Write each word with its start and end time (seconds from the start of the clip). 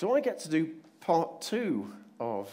So 0.00 0.16
I 0.16 0.20
get 0.20 0.38
to 0.38 0.48
do 0.48 0.70
part 1.00 1.42
two 1.42 1.92
of 2.18 2.50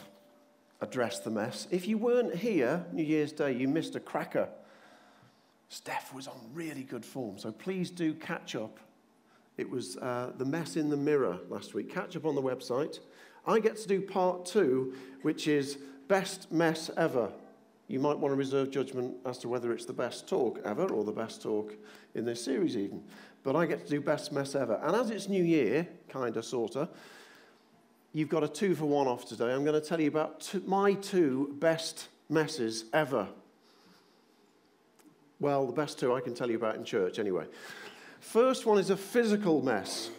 Address 0.82 1.20
the 1.20 1.30
Mess. 1.30 1.66
If 1.72 1.88
you 1.88 1.98
weren't 1.98 2.36
here 2.36 2.86
New 2.92 3.06
Year's 3.06 3.32
Day, 3.32 3.54
you 3.54 3.70
missed 3.70 3.96
a 3.96 4.02
cracker. 4.02 4.50
Steph 5.70 6.14
was 6.14 6.28
on 6.28 6.36
really 6.54 6.84
good 6.84 7.06
form, 7.06 7.38
so 7.38 7.54
please 7.54 7.90
do 7.90 8.14
catch 8.14 8.58
up. 8.58 8.82
It 9.56 9.70
was 9.70 9.96
uh, 9.96 10.34
the 10.38 10.44
mess 10.44 10.76
in 10.76 10.90
the 10.90 10.98
mirror 10.98 11.40
last 11.48 11.74
week. 11.74 11.90
Catch 11.90 12.18
up 12.18 12.26
on 12.26 12.36
the 12.36 12.42
website. 12.42 13.00
I 13.46 13.62
get 13.62 13.78
to 13.78 13.88
do 13.88 14.02
part 14.02 14.46
two, 14.46 14.94
which 15.22 15.48
is 15.48 15.78
best 16.10 16.52
mess 16.52 16.92
ever. 16.98 17.32
You 17.88 18.02
might 18.02 18.20
want 18.20 18.34
to 18.34 18.36
reserve 18.36 18.72
judgment 18.72 19.16
as 19.26 19.38
to 19.38 19.48
whether 19.48 19.72
it's 19.72 19.86
the 19.86 19.94
best 19.94 20.28
talk 20.28 20.60
ever 20.66 20.90
or 20.90 21.06
the 21.06 21.14
best 21.14 21.42
talk 21.42 21.74
in 22.14 22.26
this 22.26 22.44
series, 22.44 22.76
even. 22.76 23.04
But 23.44 23.56
I 23.56 23.68
get 23.68 23.86
to 23.86 23.90
do 23.90 24.02
best 24.02 24.34
mess 24.34 24.54
ever. 24.54 24.82
And 24.84 24.94
as 24.98 25.12
it's 25.12 25.30
New 25.30 25.46
Year, 25.46 25.88
kind 26.10 26.36
of, 26.36 26.44
sort 26.44 26.76
of, 26.76 26.90
you've 28.18 28.30
got 28.30 28.44
a 28.44 28.48
two 28.48 28.74
for 28.74 28.86
one 28.86 29.06
off 29.06 29.26
today. 29.26 29.54
I'm 29.54 29.64
going 29.64 29.80
to 29.80 29.88
tell 29.88 30.02
you 30.02 30.08
about 30.08 30.52
my 30.66 30.94
two 30.94 31.56
best 31.60 32.08
messes 32.30 32.86
ever. 32.92 33.28
Well, 35.40 35.68
the 35.68 35.74
best 35.74 36.00
two 36.00 36.16
I 36.16 36.22
can 36.22 36.34
tell 36.34 36.50
you 36.50 36.58
about 36.58 36.78
in 36.78 36.84
church, 36.84 37.20
anyway. 37.20 37.46
First 38.20 38.66
one 38.66 38.80
is 38.80 38.90
a 38.90 38.98
physical 38.98 39.62
mess. 39.62 40.10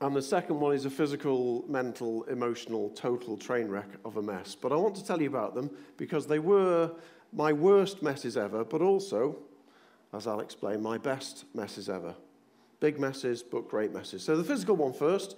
And 0.00 0.14
the 0.14 0.22
second 0.22 0.60
one 0.60 0.76
is 0.76 0.84
a 0.84 0.90
physical, 0.90 1.64
mental, 1.66 2.22
emotional, 2.24 2.90
total 2.90 3.36
train 3.36 3.66
wreck 3.66 3.88
of 4.04 4.16
a 4.16 4.22
mess. 4.22 4.54
But 4.54 4.70
I 4.70 4.76
want 4.76 4.94
to 4.94 5.04
tell 5.04 5.20
you 5.20 5.28
about 5.28 5.56
them 5.56 5.70
because 5.96 6.28
they 6.28 6.38
were 6.38 6.92
my 7.32 7.52
worst 7.52 8.00
messes 8.00 8.36
ever, 8.36 8.62
but 8.62 8.80
also, 8.80 9.38
as 10.12 10.28
I'll 10.28 10.40
explain, 10.40 10.80
my 10.80 10.98
best 10.98 11.46
messes 11.52 11.88
ever. 11.88 12.14
Big 12.78 13.00
messes, 13.00 13.42
but 13.42 13.68
great 13.68 13.92
messes. 13.92 14.22
So 14.22 14.36
the 14.36 14.44
physical 14.44 14.76
one 14.76 14.92
first. 14.92 15.36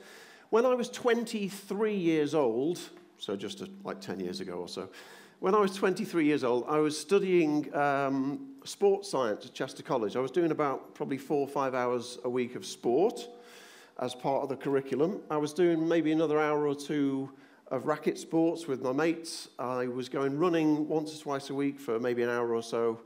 When 0.51 0.67
I 0.67 0.75
was 0.75 0.89
23 0.91 1.95
years 1.95 2.35
old, 2.35 2.79
so 3.19 3.37
just 3.37 3.61
a, 3.61 3.69
like 3.83 4.01
10 4.01 4.21
years 4.21 4.41
ago 4.41 4.55
or 4.55 4.69
so, 4.69 4.89
when 5.41 5.55
I 5.55 5.59
was 5.59 5.75
23 5.75 6.25
years 6.25 6.45
old, 6.45 6.65
I 6.69 6.79
was 6.79 6.99
studying 6.99 7.75
um, 7.75 8.55
sports 8.65 9.11
science 9.11 9.45
at 9.47 9.53
Chester 9.53 9.83
College. 9.83 10.17
I 10.17 10.21
was 10.21 10.31
doing 10.31 10.51
about 10.51 10.95
probably 10.95 11.19
four 11.19 11.41
or 11.41 11.49
five 11.49 11.75
hours 11.75 12.19
a 12.25 12.31
week 12.31 12.55
of 12.55 12.65
sport 12.65 13.29
as 13.99 14.15
part 14.15 14.43
of 14.43 14.49
the 14.49 14.57
curriculum. 14.57 15.21
I 15.31 15.37
was 15.37 15.53
doing 15.53 15.87
maybe 15.87 16.13
another 16.13 16.41
hour 16.41 16.67
or 16.67 16.75
two 16.75 17.31
of 17.69 17.87
racket 17.87 18.19
sports 18.19 18.67
with 18.67 18.83
my 18.83 18.93
mates. 18.93 19.49
I 19.59 19.87
was 19.87 20.09
going 20.09 20.39
running 20.39 20.89
once 20.89 21.15
or 21.15 21.23
twice 21.23 21.51
a 21.51 21.55
week 21.55 21.81
for 21.81 21.99
maybe 21.99 22.23
an 22.23 22.31
hour 22.31 22.55
or 22.55 22.63
so. 22.63 23.01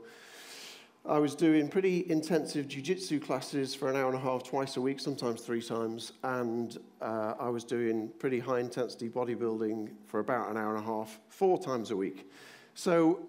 I 1.09 1.17
was 1.17 1.33
doing 1.33 1.69
pretty 1.69 2.05
intensive 2.07 2.67
jiu-jitsu 2.67 3.19
classes 3.19 3.73
for 3.73 3.89
an 3.89 3.95
hour 3.95 4.09
and 4.09 4.15
a 4.15 4.19
half 4.19 4.43
twice 4.43 4.77
a 4.77 4.81
week, 4.81 4.99
sometimes 4.99 5.41
three 5.41 5.61
times, 5.61 6.13
and 6.21 6.77
uh, 7.01 7.33
I 7.39 7.49
was 7.49 7.63
doing 7.63 8.11
pretty 8.19 8.37
high-intensity 8.37 9.09
bodybuilding 9.09 9.89
for 10.05 10.19
about 10.19 10.51
an 10.51 10.57
hour 10.57 10.75
and 10.75 10.83
a 10.83 10.85
half, 10.85 11.19
four 11.29 11.57
times 11.57 11.89
a 11.89 11.97
week. 11.97 12.29
So, 12.75 13.27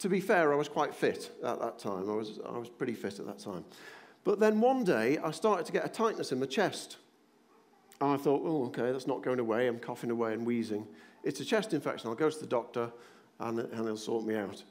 to 0.00 0.08
be 0.08 0.20
fair, 0.20 0.52
I 0.52 0.56
was 0.56 0.68
quite 0.68 0.92
fit 0.92 1.30
at 1.44 1.60
that 1.60 1.78
time. 1.78 2.10
I 2.10 2.14
was, 2.14 2.40
I 2.44 2.58
was 2.58 2.68
pretty 2.68 2.94
fit 2.94 3.20
at 3.20 3.26
that 3.26 3.38
time. 3.38 3.64
But 4.24 4.40
then 4.40 4.60
one 4.60 4.82
day, 4.82 5.18
I 5.18 5.30
started 5.30 5.66
to 5.66 5.72
get 5.72 5.84
a 5.84 5.88
tightness 5.88 6.32
in 6.32 6.40
my 6.40 6.46
chest. 6.46 6.96
And 8.00 8.10
I 8.10 8.16
thought, 8.16 8.42
oh, 8.44 8.64
okay, 8.64 8.90
that's 8.90 9.06
not 9.06 9.22
going 9.22 9.38
away. 9.38 9.68
I'm 9.68 9.78
coughing 9.78 10.10
away 10.10 10.32
and 10.32 10.44
wheezing. 10.44 10.84
It's 11.22 11.38
a 11.38 11.44
chest 11.44 11.74
infection. 11.74 12.08
I'll 12.08 12.16
go 12.16 12.28
to 12.28 12.40
the 12.40 12.46
doctor 12.46 12.90
and, 13.38 13.60
and 13.60 13.86
they'll 13.86 13.96
sort 13.96 14.24
me 14.24 14.34
out. 14.34 14.64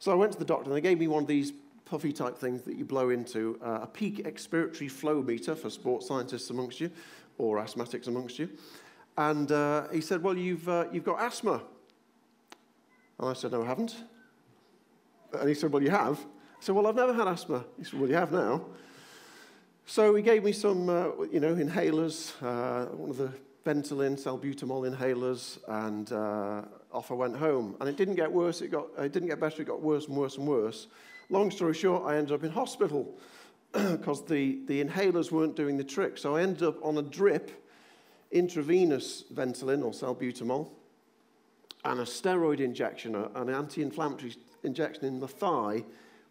So 0.00 0.10
I 0.10 0.16
went 0.16 0.32
to 0.32 0.38
the 0.40 0.44
doctor 0.44 0.64
and 0.64 0.76
they 0.76 0.80
gave 0.80 0.98
me 0.98 1.06
one 1.06 1.22
of 1.22 1.28
these 1.28 1.52
puffy 1.84 2.12
type 2.12 2.38
things 2.38 2.62
that 2.62 2.76
you 2.76 2.84
blow 2.84 3.10
into, 3.10 3.58
uh, 3.62 3.80
a 3.82 3.86
peak 3.86 4.24
expiratory 4.24 4.90
flow 4.90 5.22
meter 5.22 5.54
for 5.54 5.70
sports 5.70 6.06
scientists 6.06 6.50
amongst 6.50 6.80
you 6.80 6.90
or 7.38 7.58
asthmatics 7.58 8.08
amongst 8.08 8.38
you. 8.38 8.48
And 9.16 9.50
uh, 9.52 9.88
he 9.88 10.00
said, 10.00 10.22
well, 10.22 10.36
you've, 10.36 10.68
uh, 10.68 10.86
you've 10.92 11.04
got 11.04 11.20
asthma. 11.20 11.62
And 13.18 13.28
I 13.28 13.32
said, 13.34 13.52
no, 13.52 13.62
I 13.62 13.66
haven't. 13.66 13.96
And 15.38 15.48
he 15.48 15.54
said, 15.54 15.72
well, 15.72 15.82
you 15.82 15.90
have. 15.90 16.18
I 16.18 16.64
said, 16.64 16.74
well, 16.74 16.86
I've 16.86 16.96
never 16.96 17.12
had 17.12 17.28
asthma. 17.28 17.64
He 17.78 17.84
said, 17.84 18.00
well, 18.00 18.08
you 18.08 18.16
have 18.16 18.32
now. 18.32 18.64
So 19.86 20.14
he 20.14 20.22
gave 20.22 20.44
me 20.44 20.52
some, 20.52 20.88
uh, 20.88 21.08
you 21.30 21.40
know, 21.40 21.54
inhalers, 21.54 22.32
uh, 22.42 22.86
one 22.94 23.10
of 23.10 23.16
the 23.18 23.32
Ventolin, 23.64 24.20
salbutamol 24.20 24.90
inhalers, 24.90 25.58
and 25.68 26.10
uh, 26.12 26.62
off 26.92 27.10
I 27.10 27.14
went 27.14 27.36
home. 27.36 27.76
And 27.80 27.88
it 27.88 27.96
didn't 27.96 28.14
get 28.14 28.30
worse. 28.30 28.60
It, 28.60 28.68
got, 28.68 28.86
it 28.98 29.12
didn't 29.12 29.28
get 29.28 29.40
better. 29.40 29.62
It 29.62 29.66
got 29.66 29.82
worse 29.82 30.06
and 30.06 30.16
worse 30.16 30.36
and 30.36 30.46
worse. 30.46 30.86
Long 31.32 31.50
story 31.50 31.72
short, 31.72 32.02
I 32.04 32.18
ended 32.18 32.34
up 32.34 32.44
in 32.44 32.50
hospital 32.50 33.10
because 33.72 34.22
the, 34.26 34.58
the 34.66 34.84
inhalers 34.84 35.30
weren't 35.30 35.56
doing 35.56 35.78
the 35.78 35.84
trick. 35.84 36.18
So 36.18 36.36
I 36.36 36.42
ended 36.42 36.62
up 36.62 36.84
on 36.84 36.98
a 36.98 37.02
drip, 37.02 37.50
intravenous 38.30 39.24
Ventolin 39.32 39.82
or 39.82 39.92
salbutamol, 39.92 40.68
and 41.86 42.00
a 42.00 42.04
steroid 42.04 42.60
injection, 42.60 43.14
an 43.14 43.48
anti-inflammatory 43.48 44.36
injection 44.62 45.06
in 45.06 45.20
the 45.20 45.26
thigh 45.26 45.84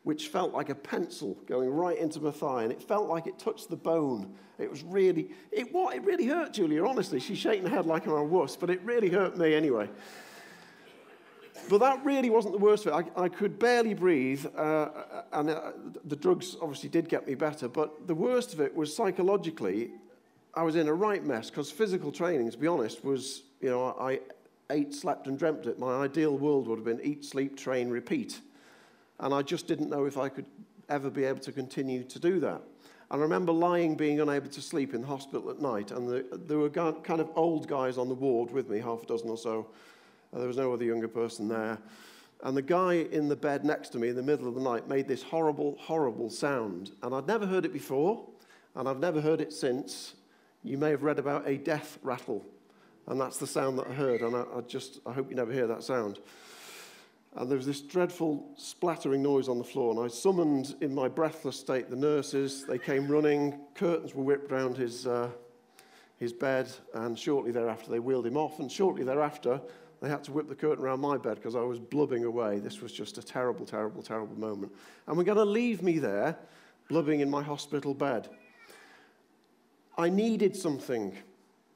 which 0.04 0.28
felt 0.28 0.52
like 0.52 0.70
a 0.70 0.76
pencil 0.76 1.36
going 1.48 1.70
right 1.70 1.98
into 1.98 2.20
my 2.20 2.32
thigh, 2.32 2.64
and 2.64 2.72
it 2.72 2.82
felt 2.82 3.08
like 3.08 3.28
it 3.28 3.38
touched 3.38 3.70
the 3.70 3.76
bone. 3.76 4.34
It 4.58 4.70
was 4.70 4.84
really, 4.84 5.30
it, 5.52 5.72
what, 5.72 5.96
it 5.96 6.04
really 6.04 6.26
hurt 6.26 6.54
Julia, 6.54 6.84
honestly. 6.86 7.20
She's 7.20 7.38
shaking 7.38 7.68
her 7.68 7.76
head 7.76 7.86
like 7.86 8.08
I'm 8.08 8.14
a 8.14 8.24
wuss, 8.24 8.56
but 8.56 8.72
it 8.72 8.82
really 8.84 9.10
hurt 9.10 9.38
me 9.38 9.54
anyway. 9.54 9.90
But 11.70 11.80
that 11.80 12.04
really 12.04 12.30
wasn't 12.30 12.54
the 12.54 12.60
worst 12.60 12.86
of 12.86 12.94
it. 12.94 13.12
I, 13.16 13.24
I 13.24 13.30
could 13.30 13.58
barely 13.58 13.94
breathe, 13.94 14.46
uh, 14.58 14.90
and 15.32 15.50
uh, 15.50 15.72
the 16.06 16.16
drugs 16.16 16.58
obviously 16.62 16.90
did 16.90 17.08
get 17.08 17.26
me 17.28 17.36
better, 17.36 17.68
but 17.68 18.08
the 18.08 18.16
worst 18.16 18.54
of 18.54 18.60
it 18.60 18.76
was 18.76 18.94
psychologically, 18.96 19.92
I 20.54 20.64
was 20.64 20.76
in 20.76 20.88
a 20.88 20.94
right 20.94 21.24
mess 21.24 21.50
because 21.50 21.72
physical 21.72 22.12
training, 22.12 22.52
to 22.52 22.58
be 22.58 22.68
honest, 22.68 23.06
was, 23.06 23.44
you 23.62 23.70
know, 23.70 23.96
I 24.00 24.20
ate, 24.70 24.94
slept, 24.94 25.28
and 25.28 25.40
dreamt 25.40 25.66
it. 25.66 25.80
My 25.80 26.04
ideal 26.04 26.38
world 26.38 26.68
would 26.68 26.78
have 26.78 26.86
been 26.86 27.02
eat, 27.04 27.24
sleep, 27.24 27.58
train, 27.58 27.90
repeat. 27.90 28.42
And 29.20 29.34
I 29.34 29.42
just 29.42 29.68
didn't 29.68 29.90
know 29.90 30.06
if 30.06 30.18
I 30.18 30.30
could 30.30 30.46
ever 30.90 31.10
be 31.10 31.24
able 31.24 31.40
to 31.40 31.52
continue 31.52 32.04
to 32.04 32.20
do 32.20 32.40
that. 32.42 32.62
And 33.12 33.20
I 33.20 33.24
remember 33.24 33.52
lying, 33.52 33.96
being 33.96 34.20
unable 34.20 34.50
to 34.50 34.62
sleep 34.62 34.94
in 34.94 35.02
the 35.02 35.08
hospital 35.08 35.50
at 35.50 35.62
night, 35.62 35.92
and 35.92 36.08
the, 36.08 36.26
there 36.48 36.58
were 36.58 36.70
kind 36.70 37.22
of 37.22 37.30
old 37.36 37.68
guys 37.68 37.98
on 37.98 38.10
the 38.10 38.16
ward 38.16 38.52
with 38.52 38.70
me, 38.70 38.80
half 38.80 39.04
a 39.04 39.06
dozen 39.06 39.30
or 39.30 39.38
so. 39.38 39.68
Uh, 40.34 40.40
there 40.40 40.48
was 40.48 40.58
no 40.58 40.74
other 40.74 40.86
younger 40.86 41.08
person 41.08 41.48
there. 41.48 41.78
And 42.44 42.58
the 42.58 42.62
guy 42.62 42.94
in 43.12 43.28
the 43.28 43.36
bed 43.36 43.64
next 43.64 43.90
to 43.90 44.00
me 44.00 44.10
in 44.10 44.16
the 44.16 44.24
middle 44.24 44.48
of 44.48 44.56
the 44.56 44.62
night 44.62 44.88
made 44.88 45.08
this 45.08 45.22
horrible, 45.22 45.78
horrible 45.80 46.30
sound. 46.30 46.92
And 47.04 47.14
I'd 47.14 47.28
never 47.28 47.46
heard 47.46 47.66
it 47.66 47.74
before, 47.74 48.28
and 48.76 48.90
I've 48.90 49.00
never 49.00 49.22
heard 49.22 49.42
it 49.42 49.54
since. 49.54 50.16
You 50.64 50.78
may 50.78 50.90
have 50.90 51.04
read 51.04 51.20
about 51.20 51.48
a 51.48 51.58
death 51.58 52.00
rattle, 52.02 52.46
and 53.08 53.20
that's 53.20 53.38
the 53.38 53.48
sound 53.48 53.78
that 53.80 53.88
I 53.88 53.94
heard. 53.94 54.22
And 54.22 54.36
I, 54.36 54.44
I 54.58 54.62
just, 54.62 55.00
I 55.06 55.14
hope 55.14 55.30
you 55.30 55.36
never 55.36 55.52
hear 55.52 55.68
that 55.68 55.84
sound. 55.84 56.20
And 57.36 57.50
there 57.50 57.58
was 57.58 57.66
this 57.66 57.80
dreadful 57.80 58.50
splattering 58.58 59.24
noise 59.24 59.48
on 59.48 59.58
the 59.58 59.64
floor. 59.64 59.92
And 59.92 60.00
I 60.04 60.08
summoned, 60.08 60.76
in 60.82 60.94
my 60.94 61.08
breathless 61.08 61.58
state, 61.58 61.90
the 61.90 61.96
nurses. 61.96 62.66
They 62.66 62.78
came 62.78 63.08
running. 63.08 63.58
Curtains 63.74 64.14
were 64.14 64.24
whipped 64.24 64.52
round 64.52 64.76
his, 64.76 65.08
uh, 65.08 65.30
his 66.18 66.34
bed. 66.34 66.70
And 66.94 67.18
shortly 67.18 67.52
thereafter, 67.52 67.90
they 67.90 68.00
wheeled 68.00 68.26
him 68.26 68.36
off. 68.36 68.60
And 68.60 68.70
shortly 68.70 69.04
thereafter, 69.06 69.62
they 70.02 70.10
had 70.10 70.24
to 70.26 70.32
whip 70.32 70.50
the 70.50 70.56
curtain 70.56 70.84
around 70.84 71.00
my 71.00 71.18
bed 71.18 71.36
because 71.36 71.56
I 71.56 71.62
was 71.62 71.80
blubbing 71.80 72.26
away. 72.26 72.60
This 72.60 72.82
was 72.82 72.92
just 72.92 73.18
a 73.18 73.24
terrible, 73.24 73.66
terrible, 73.66 74.02
terrible 74.02 74.38
moment. 74.38 74.72
And 75.08 75.16
we're 75.16 75.24
going 75.24 75.38
to 75.38 75.46
leave 75.46 75.84
me 75.84 76.00
there, 76.00 76.38
blubbing 76.90 77.20
in 77.20 77.30
my 77.30 77.44
hospital 77.44 77.94
bed. 77.94 78.30
I 79.98 80.10
needed 80.10 80.56
something 80.56 81.16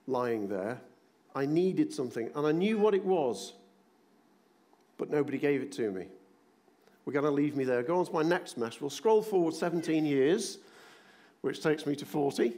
lying 0.08 0.48
there. 0.48 0.82
I 1.36 1.46
needed 1.46 1.94
something. 1.94 2.32
And 2.36 2.48
I 2.48 2.52
knew 2.52 2.78
what 2.78 2.96
it 2.96 3.06
was 3.06 3.54
but 4.98 5.10
nobody 5.10 5.38
gave 5.38 5.62
it 5.62 5.72
to 5.74 5.92
me. 5.92 6.08
We're 7.06 7.14
going 7.14 7.26
to 7.26 7.32
leave 7.32 7.56
me 7.56 7.64
there. 7.64 7.84
Go 7.84 8.00
on 8.00 8.06
to 8.06 8.12
my 8.12 8.24
next 8.24 8.58
mess. 8.58 8.82
We'll 8.82 8.90
scroll 8.90 9.22
forward 9.22 9.54
17 9.54 10.06
years, 10.06 10.58
which 11.42 11.62
takes 11.62 11.86
me 11.86 11.96
to 11.98 12.06
40. 12.06 12.54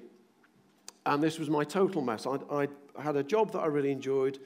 And 1.06 1.22
this 1.22 1.40
was 1.40 1.50
my 1.50 1.64
total 1.64 2.02
mess. 2.02 2.26
I, 2.26 2.68
had 3.00 3.16
a 3.16 3.22
job 3.22 3.52
that 3.52 3.60
I 3.60 3.68
really 3.68 3.92
enjoyed, 3.92 4.40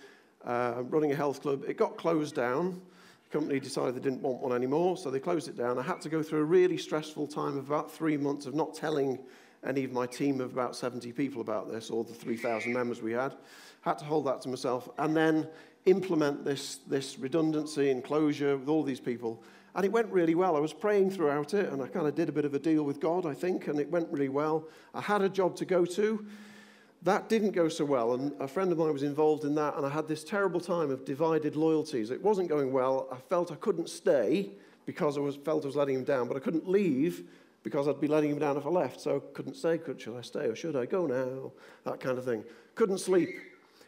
uh, 0.46 0.84
running 0.90 1.12
a 1.12 1.16
health 1.16 1.42
club. 1.42 1.64
It 1.68 1.78
got 1.78 1.98
closed 1.98 2.36
down. 2.36 2.82
The 3.30 3.38
company 3.38 3.60
decided 3.60 3.96
they 3.96 4.02
didn't 4.02 4.22
want 4.22 4.42
one 4.42 4.54
anymore, 4.54 4.98
so 4.98 5.10
they 5.10 5.20
closed 5.20 5.48
it 5.48 5.58
down. 5.58 5.78
I 5.78 5.84
had 5.84 6.02
to 6.02 6.10
go 6.10 6.22
through 6.24 6.40
a 6.40 6.46
really 6.46 6.78
stressful 6.78 7.28
time 7.28 7.58
of 7.58 7.68
about 7.68 7.92
three 7.92 8.18
months 8.18 8.46
of 8.46 8.56
not 8.56 8.74
telling 8.74 9.20
any 9.66 9.84
of 9.84 9.92
my 9.92 10.08
team 10.08 10.42
of 10.42 10.52
about 10.52 10.76
70 10.76 11.12
people 11.14 11.42
about 11.42 11.72
this, 11.72 11.90
or 11.90 12.04
the 12.04 12.14
3,000 12.14 12.74
members 12.74 13.02
we 13.02 13.12
had. 13.12 13.36
Had 13.82 13.98
to 14.00 14.06
hold 14.06 14.26
that 14.26 14.42
to 14.42 14.50
myself. 14.50 14.90
And 14.98 15.16
then 15.16 15.48
implement 15.86 16.44
this, 16.44 16.78
this 16.88 17.18
redundancy 17.18 17.92
and 17.92 18.04
closure 18.04 18.58
with 18.58 18.70
all 18.70 18.84
these 18.84 19.00
people. 19.00 19.44
And 19.76 19.86
it 19.86 19.92
went 19.92 20.12
really 20.12 20.36
well. 20.36 20.56
I 20.56 20.60
was 20.60 20.74
praying 20.74 21.12
throughout 21.12 21.54
it, 21.54 21.72
and 21.72 21.82
I 21.82 21.88
kind 21.88 22.08
of 22.08 22.16
did 22.16 22.28
a 22.28 22.32
bit 22.32 22.46
of 22.46 22.54
a 22.54 22.60
deal 22.60 22.84
with 22.84 23.00
God, 23.00 23.26
I 23.26 23.34
think, 23.34 23.68
and 23.68 23.80
it 23.80 23.90
went 23.90 24.10
really 24.12 24.30
well. 24.30 24.68
I 24.94 25.02
had 25.02 25.22
a 25.22 25.30
job 25.30 25.56
to 25.58 25.66
go 25.66 25.86
to. 25.86 26.26
That 27.04 27.30
didn't 27.30 27.52
go 27.52 27.68
so 27.68 27.84
well, 27.84 28.14
and 28.14 28.32
a 28.40 28.48
friend 28.48 28.72
of 28.72 28.78
mine 28.78 28.94
was 28.94 29.02
involved 29.02 29.44
in 29.44 29.56
that, 29.56 29.76
and 29.76 29.86
I 29.86 29.90
had 29.90 30.08
this 30.08 30.24
terrible 30.24 30.60
time 30.60 30.92
of 30.92 31.04
divided 31.04 31.56
loyalties. 31.56 32.12
It 32.12 32.22
wasn't 32.22 32.48
going 32.48 32.72
well. 32.72 33.08
I 33.12 33.18
felt 33.18 33.52
I 33.52 33.56
couldn't 33.56 33.90
stay 33.90 34.52
because 34.86 35.18
I 35.18 35.22
was, 35.22 35.36
felt 35.36 35.64
I 35.64 35.68
was 35.68 35.76
letting 35.76 35.96
him 35.96 36.04
down, 36.04 36.28
but 36.28 36.38
I 36.38 36.40
couldn't 36.40 36.70
leave 36.70 37.24
because 37.64 37.88
I'd 37.88 38.00
be 38.00 38.08
letting 38.08 38.32
him 38.32 38.40
down 38.40 38.58
if 38.58 38.66
I 38.66 38.70
left. 38.70 39.02
So 39.02 39.16
I 39.18 39.34
couldn't 39.34 39.56
say, 39.56 39.78
could, 39.78 40.00
should 40.00 40.18
I 40.18 40.22
stay 40.22 40.46
or 40.46 40.56
should 40.56 40.76
I 40.76 40.86
go 40.86 41.08
now? 41.08 41.52
That 41.86 42.00
kind 42.00 42.18
of 42.18 42.26
thing. 42.26 42.44
Couldn't 42.76 43.00
sleep 43.00 43.30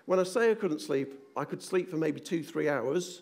When 0.05 0.19
I 0.19 0.23
say 0.23 0.51
I 0.51 0.55
couldn't 0.55 0.81
sleep, 0.81 1.13
I 1.35 1.45
could 1.45 1.61
sleep 1.61 1.89
for 1.89 1.97
maybe 1.97 2.19
two, 2.19 2.43
three 2.43 2.67
hours. 2.67 3.21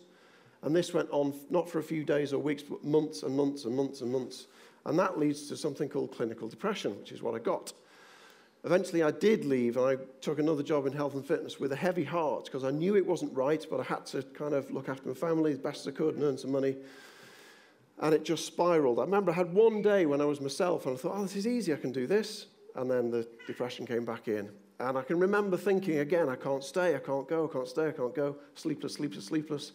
And 0.63 0.75
this 0.75 0.93
went 0.93 1.09
on 1.11 1.33
not 1.49 1.69
for 1.69 1.79
a 1.79 1.83
few 1.83 2.03
days 2.03 2.33
or 2.33 2.39
weeks, 2.39 2.63
but 2.63 2.83
months 2.83 3.23
and 3.23 3.35
months 3.35 3.65
and 3.65 3.75
months 3.75 4.01
and 4.01 4.11
months. 4.11 4.47
And 4.85 4.97
that 4.97 5.19
leads 5.19 5.47
to 5.49 5.57
something 5.57 5.89
called 5.89 6.11
clinical 6.11 6.47
depression, 6.47 6.97
which 6.97 7.11
is 7.11 7.21
what 7.21 7.35
I 7.35 7.39
got. 7.39 7.73
Eventually, 8.63 9.01
I 9.01 9.09
did 9.09 9.43
leave 9.43 9.77
and 9.77 9.85
I 9.85 9.95
took 10.21 10.37
another 10.37 10.61
job 10.61 10.85
in 10.85 10.93
health 10.93 11.15
and 11.15 11.25
fitness 11.25 11.59
with 11.59 11.71
a 11.71 11.75
heavy 11.75 12.03
heart 12.03 12.45
because 12.45 12.63
I 12.63 12.69
knew 12.69 12.95
it 12.95 13.05
wasn't 13.05 13.35
right, 13.35 13.65
but 13.69 13.79
I 13.79 13.83
had 13.83 14.05
to 14.07 14.21
kind 14.21 14.53
of 14.53 14.69
look 14.69 14.87
after 14.87 15.07
my 15.07 15.15
family 15.15 15.51
as 15.51 15.57
best 15.57 15.81
as 15.81 15.87
I 15.87 15.91
could 15.91 16.15
and 16.15 16.23
earn 16.23 16.37
some 16.37 16.51
money. 16.51 16.75
And 17.99 18.13
it 18.13 18.23
just 18.23 18.45
spiraled. 18.45 18.99
I 18.99 19.03
remember 19.03 19.31
I 19.31 19.35
had 19.35 19.53
one 19.53 19.81
day 19.81 20.05
when 20.05 20.21
I 20.21 20.25
was 20.25 20.39
myself 20.39 20.85
and 20.85 20.95
I 20.95 20.99
thought, 20.99 21.13
oh, 21.15 21.23
this 21.23 21.35
is 21.35 21.47
easy, 21.47 21.73
I 21.73 21.77
can 21.77 21.91
do 21.91 22.05
this. 22.05 22.47
And 22.75 22.89
then 22.89 23.09
the 23.09 23.27
depression 23.47 23.85
came 23.85 24.05
back 24.05 24.27
in. 24.27 24.49
And 24.79 24.97
I 24.97 25.01
can 25.01 25.19
remember 25.19 25.57
thinking 25.57 25.99
again, 25.99 26.29
I 26.29 26.35
can't 26.35 26.63
stay, 26.63 26.95
I 26.95 26.99
can't 26.99 27.27
go, 27.27 27.47
I 27.49 27.53
can't 27.53 27.67
stay, 27.67 27.87
I 27.87 27.91
can't 27.91 28.15
go. 28.15 28.35
Sleepless, 28.55 28.93
sleepless, 28.93 29.25
sleepless. 29.25 29.71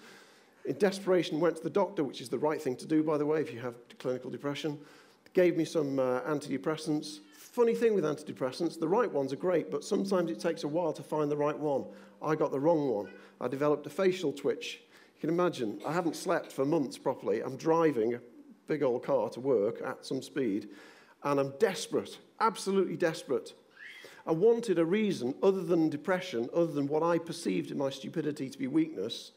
In 0.65 0.77
desperation, 0.79 1.39
went 1.39 1.57
to 1.57 1.63
the 1.63 1.71
doctor, 1.71 2.03
which 2.03 2.21
is 2.21 2.29
the 2.29 2.39
right 2.39 2.61
thing 2.61 2.77
to 2.77 2.87
do, 2.87 3.03
by 3.03 3.19
the 3.19 3.27
way, 3.27 3.41
if 3.41 3.53
you 3.53 3.61
have 3.61 3.75
clinical 3.99 4.31
depression. 4.31 4.79
Gave 5.33 5.57
me 5.57 5.65
some 5.65 5.99
uh, 6.01 6.23
antidepressants. 6.23 7.21
Funny 7.57 7.75
thing 7.75 7.95
with 7.95 8.05
antidepressants, 8.05 8.79
the 8.79 8.87
right 8.87 9.11
ones 9.11 9.33
are 9.33 9.37
great, 9.37 9.71
but 9.71 9.83
sometimes 9.83 10.31
it 10.31 10.39
takes 10.39 10.65
a 10.65 10.69
while 10.69 10.93
to 10.93 11.03
find 11.03 11.31
the 11.31 11.37
right 11.39 11.59
one. 11.59 11.87
I 12.21 12.35
got 12.35 12.51
the 12.51 12.61
wrong 12.61 12.91
one. 12.91 13.09
I 13.41 13.49
developed 13.49 13.87
a 13.87 13.89
facial 13.89 14.31
twitch. 14.31 14.83
You 15.15 15.21
can 15.23 15.31
imagine, 15.31 15.81
I 15.87 15.95
haven't 15.95 16.17
slept 16.17 16.53
for 16.53 16.67
months 16.67 16.99
properly. 16.99 17.41
I'm 17.41 17.57
driving 17.57 18.13
a 18.13 18.21
big 18.67 18.83
old 18.83 19.05
car 19.05 19.31
to 19.31 19.41
work 19.41 19.81
at 19.81 20.05
some 20.05 20.21
speed, 20.21 20.69
and 21.23 21.41
I'm 21.41 21.55
desperate, 21.59 22.19
absolutely 22.41 22.99
desperate. 22.99 23.55
I 24.27 24.33
wanted 24.33 24.79
a 24.79 24.85
reason 24.85 25.35
other 25.43 25.63
than 25.63 25.89
depression, 25.89 26.51
other 26.53 26.73
than 26.73 26.87
what 26.87 27.03
I 27.03 27.17
perceived 27.17 27.71
in 27.71 27.79
my 27.79 27.89
stupidity 27.89 28.51
to 28.51 28.59
be 28.59 28.67
weakness. 28.67 29.33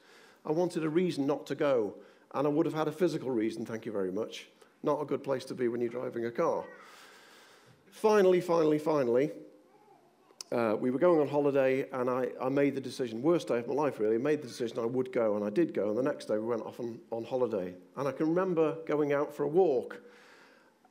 I 0.45 0.51
wanted 0.51 0.83
a 0.83 0.89
reason 0.89 1.25
not 1.25 1.47
to 1.47 1.55
go. 1.55 1.95
And 2.33 2.45
I 2.45 2.49
would 2.49 2.65
have 2.65 2.75
had 2.75 2.89
a 2.89 2.91
physical 2.91 3.31
reason, 3.31 3.65
thank 3.65 3.85
you 3.85 3.93
very 3.93 4.11
much. 4.11 4.49
Not 4.83 5.01
a 5.01 5.05
good 5.05 5.23
place 5.23 5.45
to 5.45 5.55
be 5.55 5.69
when 5.69 5.79
you're 5.79 5.89
driving 5.89 6.25
a 6.25 6.31
car. 6.31 6.65
Finally, 7.91 8.41
finally, 8.41 8.79
finally, 8.79 9.31
uh, 10.51 10.75
we 10.79 10.89
were 10.89 10.97
going 10.97 11.19
on 11.19 11.27
holiday, 11.27 11.85
and 11.91 12.09
I, 12.09 12.29
I 12.41 12.49
made 12.49 12.73
the 12.73 12.81
decision, 12.81 13.21
worst 13.21 13.49
day 13.49 13.59
of 13.59 13.67
my 13.67 13.73
life 13.73 13.99
really, 13.99 14.15
I 14.15 14.19
made 14.19 14.41
the 14.41 14.47
decision 14.47 14.79
I 14.79 14.85
would 14.85 15.11
go, 15.11 15.35
and 15.35 15.45
I 15.45 15.49
did 15.49 15.73
go. 15.73 15.89
And 15.89 15.97
the 15.97 16.03
next 16.03 16.25
day 16.25 16.37
we 16.37 16.47
went 16.47 16.63
off 16.63 16.79
on, 16.79 16.99
on 17.11 17.23
holiday. 17.23 17.73
And 17.97 18.07
I 18.07 18.11
can 18.11 18.27
remember 18.27 18.77
going 18.87 19.13
out 19.13 19.35
for 19.35 19.43
a 19.43 19.47
walk. 19.47 20.01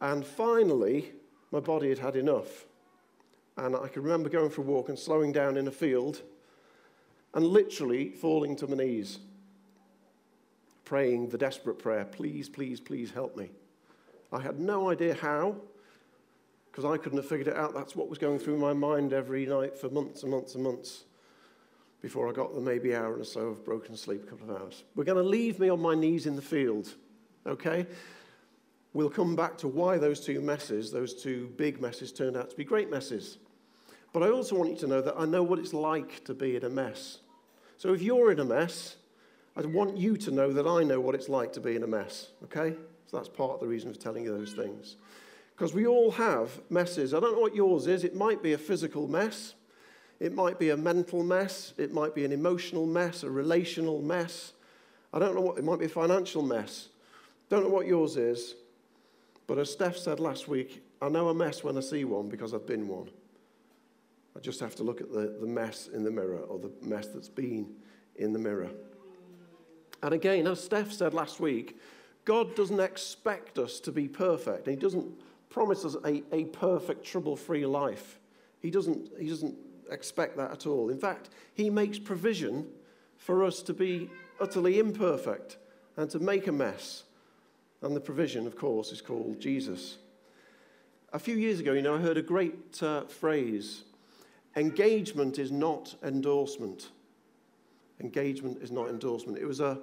And 0.01 0.25
finally, 0.25 1.13
my 1.51 1.61
body 1.61 1.89
had 1.89 1.99
had 1.99 2.15
enough. 2.15 2.67
And 3.57 3.75
I 3.75 3.89
can 3.89 4.03
remember 4.03 4.29
going 4.29 4.51
for 4.51 4.61
a 4.61 4.65
walk 4.65 4.89
and 4.89 4.99
slowing 4.99 5.33
down 5.33 5.57
in 5.57 5.67
a 5.67 5.73
field 5.73 6.23
and 7.35 7.45
literally 7.45 8.11
falling 8.11 8.55
to 8.57 8.69
my 8.69 8.77
knees, 8.77 9.19
praying 10.85 11.31
the 11.31 11.39
desperate 11.39 11.79
prayer, 11.79 12.05
please, 12.05 12.49
please, 12.49 12.81
please 12.81 13.11
help 13.11 13.37
me. 13.37 13.51
I 14.33 14.41
had 14.41 14.61
no 14.61 14.91
idea 14.91 15.15
how, 15.15 15.57
because 16.79 16.93
I 16.93 16.97
couldn't 16.97 17.19
have 17.19 17.27
figured 17.27 17.49
it 17.49 17.57
out. 17.57 17.75
That's 17.75 17.97
what 17.97 18.09
was 18.09 18.19
going 18.19 18.39
through 18.39 18.57
my 18.57 18.73
mind 18.73 19.13
every 19.13 19.45
night 19.47 19.77
for 19.77 19.91
months 19.91 20.23
and 20.23 20.31
months 20.31 20.55
and 20.55 20.63
months 20.63 21.07
before 22.03 22.29
I 22.29 22.33
got 22.33 22.55
the 22.55 22.61
maybe 22.61 22.95
hour 22.95 23.19
or 23.19 23.25
so 23.25 23.49
of 23.49 23.65
broken 23.65 23.97
sleep, 23.97 24.23
a 24.23 24.31
couple 24.31 24.49
of 24.49 24.63
hours. 24.63 24.85
We're 24.95 25.03
going 25.03 25.21
to 25.21 25.29
leave 25.29 25.59
me 25.59 25.71
on 25.71 25.83
my 25.83 25.97
knees 25.97 26.27
in 26.27 26.37
the 26.37 26.43
field, 26.43 26.95
okay? 27.45 27.85
We'll 28.93 29.11
come 29.11 29.35
back 29.35 29.59
to 29.59 29.67
why 29.67 29.99
those 29.99 30.21
two 30.21 30.41
messes, 30.41 30.93
those 30.93 31.21
two 31.21 31.53
big 31.57 31.81
messes, 31.81 32.13
turned 32.13 32.37
out 32.37 32.49
to 32.51 32.55
be 32.55 32.63
great 32.63 32.93
messes. 32.93 33.39
But 34.13 34.23
I 34.23 34.31
also 34.31 34.55
want 34.55 34.71
you 34.71 34.77
to 34.77 34.87
know 34.87 35.01
that 35.01 35.17
I 35.19 35.25
know 35.25 35.43
what 35.43 35.59
it's 35.59 35.75
like 35.75 36.25
to 36.27 36.33
be 36.33 36.55
in 36.55 36.63
a 36.63 36.71
mess. 36.71 37.19
So 37.77 37.93
if 37.93 38.01
you're 38.03 38.31
in 38.31 38.39
a 38.39 38.45
mess, 38.45 38.95
I 39.57 39.63
want 39.63 39.97
you 39.97 40.17
to 40.17 40.31
know 40.31 40.53
that 40.53 40.69
I 40.69 40.85
know 40.85 41.01
what 41.01 41.17
it's 41.17 41.29
like 41.29 41.53
to 41.55 41.61
be 41.61 41.75
in 41.75 41.83
a 41.83 41.89
mess, 41.89 42.29
okay? 42.45 42.77
So 43.09 43.17
that's 43.17 43.29
part 43.29 43.55
of 43.55 43.59
the 43.59 43.67
reason 43.67 43.93
for 43.93 43.99
telling 43.99 44.23
you 44.23 44.31
those 44.31 44.53
things. 44.53 44.95
Because 45.59 45.75
we 45.75 45.89
all 45.89 46.13
have 46.13 46.61
messes. 46.71 47.13
I 47.13 47.19
don't 47.19 47.33
know 47.33 47.41
what 47.41 47.55
yours 47.55 47.89
is. 47.89 48.05
It 48.05 48.15
might 48.15 48.45
be 48.45 48.53
a 48.53 48.59
physical 48.59 49.09
mess, 49.09 49.55
it 50.21 50.33
might 50.33 50.57
be 50.57 50.71
a 50.71 50.77
mental 50.77 51.25
mess, 51.25 51.75
it 51.77 51.93
might 51.93 52.15
be 52.15 52.25
an 52.25 52.31
emotional 52.31 52.87
mess, 52.87 53.25
a 53.25 53.31
relational 53.31 54.01
mess. 54.01 54.53
I 55.13 55.19
don't 55.19 55.35
know 55.35 55.41
what, 55.41 55.59
it 55.59 55.65
might 55.65 55.81
be 55.81 55.87
a 55.87 55.89
financial 55.89 56.43
mess. 56.43 56.91
Don't 57.49 57.65
know 57.65 57.71
what 57.71 57.89
yours 57.89 58.17
is. 58.17 58.55
But 59.49 59.59
as 59.59 59.73
Steph 59.73 59.97
said 59.97 60.21
last 60.21 60.47
week, 60.47 60.85
I 61.03 61.09
know 61.09 61.29
a 61.29 61.35
mess 61.35 61.65
when 61.65 61.77
I 61.77 61.81
see 61.81 62.05
one 62.05 62.29
because 62.29 62.55
I've 62.55 62.67
been 62.67 62.87
one. 62.87 63.11
I 64.37 64.41
just 64.41 64.61
have 64.61 64.77
to 64.77 64.85
look 64.85 65.01
at 65.01 65.11
the, 65.11 65.39
the 65.41 65.47
mess 65.47 65.89
in 65.93 66.05
the 66.05 66.11
mirror 66.11 66.39
or 66.39 66.61
the 66.61 66.71
mess 66.83 67.09
that's 67.09 67.29
been 67.29 67.75
in 68.15 68.33
the 68.33 68.39
mirror. 68.39 68.71
And 70.05 70.15
again, 70.15 70.47
as 70.47 70.63
Steph 70.63 70.93
said 70.93 71.15
last 71.15 71.41
week, 71.41 71.81
God 72.25 72.55
doesn't 72.55 72.79
expect 72.79 73.59
us 73.59 73.81
to 73.81 73.91
be 73.91 74.07
perfect. 74.07 74.69
He 74.69 74.77
doesn't 74.77 75.11
promise 75.51 75.85
us 75.85 75.97
a, 76.05 76.23
a 76.33 76.45
perfect, 76.47 77.05
trouble 77.05 77.37
free 77.37 77.67
life. 77.67 78.19
He 78.61 78.71
doesn't, 78.71 79.11
he 79.19 79.29
doesn't 79.29 79.55
expect 79.91 80.37
that 80.37 80.51
at 80.51 80.67
all. 80.67 80.91
In 80.91 80.99
fact, 80.99 81.31
He 81.55 81.71
makes 81.71 81.99
provision 81.99 82.67
for 83.17 83.45
us 83.45 83.63
to 83.63 83.75
be 83.75 84.11
utterly 84.41 84.79
imperfect 84.79 85.57
and 85.97 86.09
to 86.11 86.19
make 86.19 86.47
a 86.47 86.53
mess. 86.53 87.05
And 87.83 87.95
the 87.95 88.01
provision, 88.01 88.47
of 88.47 88.57
course, 88.57 88.93
is 88.93 89.01
called 89.01 89.41
Jesus. 89.41 89.99
A 91.13 91.19
few 91.19 91.37
years 91.37 91.61
ago, 91.61 91.73
you 91.73 91.83
know, 91.83 91.95
I 91.95 91.99
heard 91.99 92.17
a 92.17 92.23
great 92.23 92.83
uh, 92.83 93.03
phrase 93.03 93.85
Engagement 94.57 95.39
is 95.39 95.53
not 95.53 95.95
endorsement. 96.03 96.89
Engagement 98.01 98.61
is 98.63 98.71
not 98.71 98.89
endorsement. 98.89 99.39
It 99.39 99.47
was 99.47 99.61
a, 99.61 99.79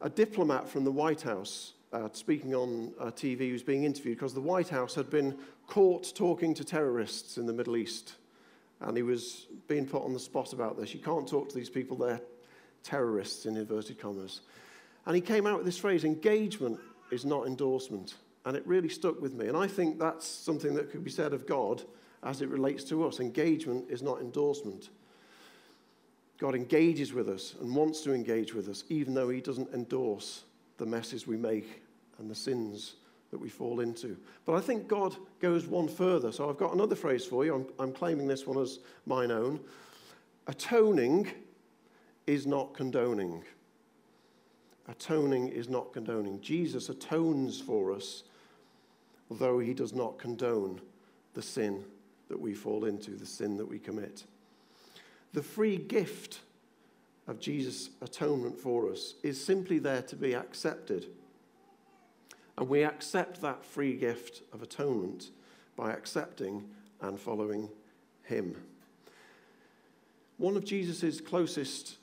a 0.00 0.08
diplomat 0.08 0.68
from 0.68 0.84
the 0.84 0.92
White 0.92 1.22
House 1.22 1.72
uh, 1.94 2.08
speaking 2.12 2.54
on 2.54 2.92
uh, 2.98 3.06
TV 3.06 3.46
who 3.46 3.52
was 3.52 3.62
being 3.62 3.84
interviewed 3.84 4.18
because 4.18 4.34
the 4.34 4.40
White 4.40 4.68
House 4.68 4.94
had 4.96 5.08
been 5.10 5.38
caught 5.68 6.12
talking 6.14 6.52
to 6.54 6.64
terrorists 6.64 7.38
in 7.38 7.46
the 7.46 7.52
Middle 7.52 7.76
East. 7.76 8.14
And 8.80 8.96
he 8.96 9.04
was 9.04 9.46
being 9.68 9.86
put 9.86 10.02
on 10.02 10.12
the 10.12 10.18
spot 10.18 10.52
about 10.52 10.76
this. 10.76 10.92
You 10.92 11.00
can't 11.00 11.26
talk 11.26 11.48
to 11.48 11.54
these 11.54 11.70
people, 11.70 11.96
they're 11.96 12.20
terrorists 12.82 13.46
in 13.46 13.56
inverted 13.56 13.98
commas. 13.98 14.40
And 15.06 15.14
he 15.14 15.22
came 15.22 15.46
out 15.46 15.58
with 15.58 15.66
this 15.66 15.78
phrase 15.78 16.04
engagement 16.04 16.80
is 17.12 17.24
not 17.24 17.46
endorsement. 17.46 18.14
And 18.44 18.56
it 18.56 18.66
really 18.66 18.88
stuck 18.88 19.20
with 19.22 19.32
me. 19.32 19.46
And 19.46 19.56
I 19.56 19.68
think 19.68 19.98
that's 19.98 20.26
something 20.26 20.74
that 20.74 20.90
could 20.90 21.04
be 21.04 21.10
said 21.10 21.32
of 21.32 21.46
God 21.46 21.82
as 22.24 22.42
it 22.42 22.48
relates 22.48 22.84
to 22.84 23.06
us. 23.06 23.20
Engagement 23.20 23.86
is 23.88 24.02
not 24.02 24.20
endorsement. 24.20 24.90
God 26.38 26.56
engages 26.56 27.12
with 27.12 27.28
us 27.28 27.54
and 27.60 27.74
wants 27.74 28.00
to 28.02 28.12
engage 28.12 28.52
with 28.52 28.68
us, 28.68 28.84
even 28.88 29.14
though 29.14 29.28
He 29.28 29.40
doesn't 29.40 29.72
endorse 29.72 30.42
the 30.76 30.84
messes 30.84 31.26
we 31.26 31.36
make 31.36 31.83
and 32.18 32.30
the 32.30 32.34
sins 32.34 32.96
that 33.30 33.38
we 33.38 33.48
fall 33.48 33.80
into. 33.80 34.16
But 34.46 34.54
I 34.54 34.60
think 34.60 34.86
God 34.86 35.16
goes 35.40 35.66
one 35.66 35.88
further. 35.88 36.30
So 36.30 36.48
I've 36.48 36.56
got 36.56 36.72
another 36.72 36.94
phrase 36.94 37.24
for 37.24 37.44
you. 37.44 37.54
I'm, 37.54 37.66
I'm 37.78 37.92
claiming 37.92 38.28
this 38.28 38.46
one 38.46 38.58
as 38.58 38.78
mine 39.06 39.32
own. 39.32 39.60
Atoning 40.46 41.30
is 42.26 42.46
not 42.46 42.74
condoning. 42.74 43.42
Atoning 44.88 45.48
is 45.48 45.68
not 45.68 45.92
condoning. 45.92 46.40
Jesus 46.40 46.88
atones 46.88 47.60
for 47.60 47.92
us, 47.92 48.24
although 49.30 49.58
he 49.58 49.74
does 49.74 49.92
not 49.92 50.18
condone 50.18 50.80
the 51.32 51.42
sin 51.42 51.84
that 52.28 52.38
we 52.38 52.54
fall 52.54 52.84
into, 52.84 53.12
the 53.12 53.26
sin 53.26 53.56
that 53.56 53.66
we 53.66 53.78
commit. 53.78 54.24
The 55.32 55.42
free 55.42 55.76
gift 55.76 56.40
of 57.26 57.40
Jesus' 57.40 57.90
atonement 58.02 58.58
for 58.58 58.90
us 58.90 59.14
is 59.22 59.42
simply 59.42 59.78
there 59.78 60.02
to 60.02 60.16
be 60.16 60.34
accepted. 60.34 61.06
And 62.56 62.68
we 62.68 62.84
accept 62.84 63.40
that 63.40 63.64
free 63.64 63.96
gift 63.96 64.42
of 64.52 64.62
atonement 64.62 65.30
by 65.76 65.92
accepting 65.92 66.64
and 67.00 67.18
following 67.18 67.68
Him. 68.22 68.56
One 70.38 70.56
of 70.56 70.64
Jesus' 70.64 71.20
closest 71.20 71.96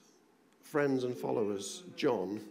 friends 0.62 1.04
and 1.04 1.18
followers, 1.18 1.84
John, 1.96 2.42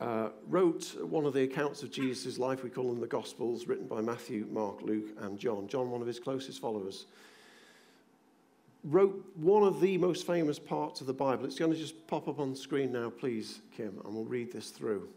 uh, 0.00 0.30
wrote 0.48 0.96
one 1.00 1.26
of 1.26 1.32
the 1.32 1.42
accounts 1.42 1.82
of 1.82 1.92
Jesus' 1.92 2.38
life. 2.38 2.64
We 2.64 2.70
call 2.70 2.88
them 2.88 3.00
the 3.00 3.06
Gospels, 3.06 3.66
written 3.66 3.86
by 3.86 4.00
Matthew, 4.00 4.46
Mark, 4.50 4.82
Luke, 4.82 5.10
and 5.20 5.38
John. 5.38 5.68
John, 5.68 5.90
one 5.90 6.00
of 6.00 6.06
his 6.06 6.18
closest 6.18 6.60
followers, 6.60 7.06
wrote 8.84 9.24
one 9.36 9.62
of 9.62 9.80
the 9.80 9.96
most 9.98 10.26
famous 10.26 10.58
parts 10.58 11.00
of 11.00 11.06
the 11.06 11.12
Bible. 11.12 11.44
It's 11.44 11.58
going 11.58 11.72
to 11.72 11.78
just 11.78 12.06
pop 12.08 12.26
up 12.26 12.40
on 12.40 12.50
the 12.50 12.56
screen 12.56 12.90
now, 12.90 13.10
please, 13.10 13.60
Kim, 13.76 14.00
and 14.04 14.14
we'll 14.14 14.24
read 14.24 14.52
this 14.52 14.70
through. 14.70 15.08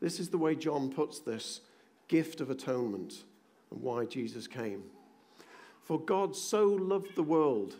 This 0.00 0.18
is 0.18 0.30
the 0.30 0.38
way 0.38 0.54
John 0.54 0.90
puts 0.90 1.18
this 1.18 1.60
gift 2.08 2.40
of 2.40 2.50
atonement 2.50 3.24
and 3.70 3.82
why 3.82 4.06
Jesus 4.06 4.46
came. 4.46 4.82
For 5.82 6.00
God 6.00 6.34
so 6.34 6.66
loved 6.66 7.14
the 7.14 7.22
world 7.22 7.76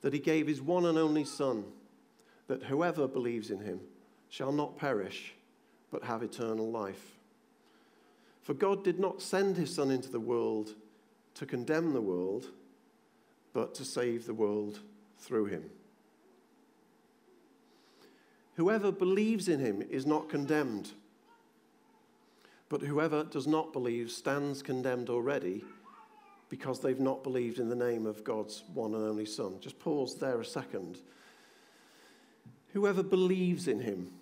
that 0.00 0.12
he 0.12 0.18
gave 0.18 0.46
his 0.46 0.62
one 0.62 0.86
and 0.86 0.96
only 0.98 1.24
Son, 1.24 1.64
that 2.46 2.64
whoever 2.64 3.06
believes 3.06 3.50
in 3.50 3.60
him 3.60 3.80
shall 4.28 4.52
not 4.52 4.78
perish 4.78 5.34
but 5.90 6.04
have 6.04 6.22
eternal 6.22 6.70
life. 6.70 7.16
For 8.42 8.54
God 8.54 8.84
did 8.84 8.98
not 8.98 9.20
send 9.20 9.56
his 9.56 9.74
Son 9.74 9.90
into 9.90 10.10
the 10.10 10.20
world 10.20 10.74
to 11.34 11.46
condemn 11.46 11.92
the 11.92 12.00
world, 12.00 12.46
but 13.52 13.74
to 13.74 13.84
save 13.84 14.26
the 14.26 14.34
world 14.34 14.80
through 15.18 15.46
him. 15.46 15.64
Whoever 18.56 18.92
believes 18.92 19.48
in 19.48 19.60
him 19.60 19.82
is 19.88 20.06
not 20.06 20.28
condemned. 20.28 20.92
But 22.70 22.82
whoever 22.82 23.24
does 23.24 23.46
not 23.46 23.74
believe 23.74 24.10
stands 24.10 24.62
condemned 24.62 25.10
already 25.10 25.62
because 26.48 26.80
they've 26.80 27.00
not 27.00 27.22
believed 27.22 27.58
in 27.58 27.68
the 27.68 27.76
name 27.76 28.06
of 28.06 28.24
God's 28.24 28.64
one 28.72 28.94
and 28.94 29.04
only 29.04 29.26
Son. 29.26 29.58
Just 29.60 29.78
pause 29.78 30.16
there 30.16 30.40
a 30.40 30.44
second. 30.44 31.00
Whoever 32.72 33.02
believes 33.02 33.68
in 33.68 33.80
him, 33.80 34.12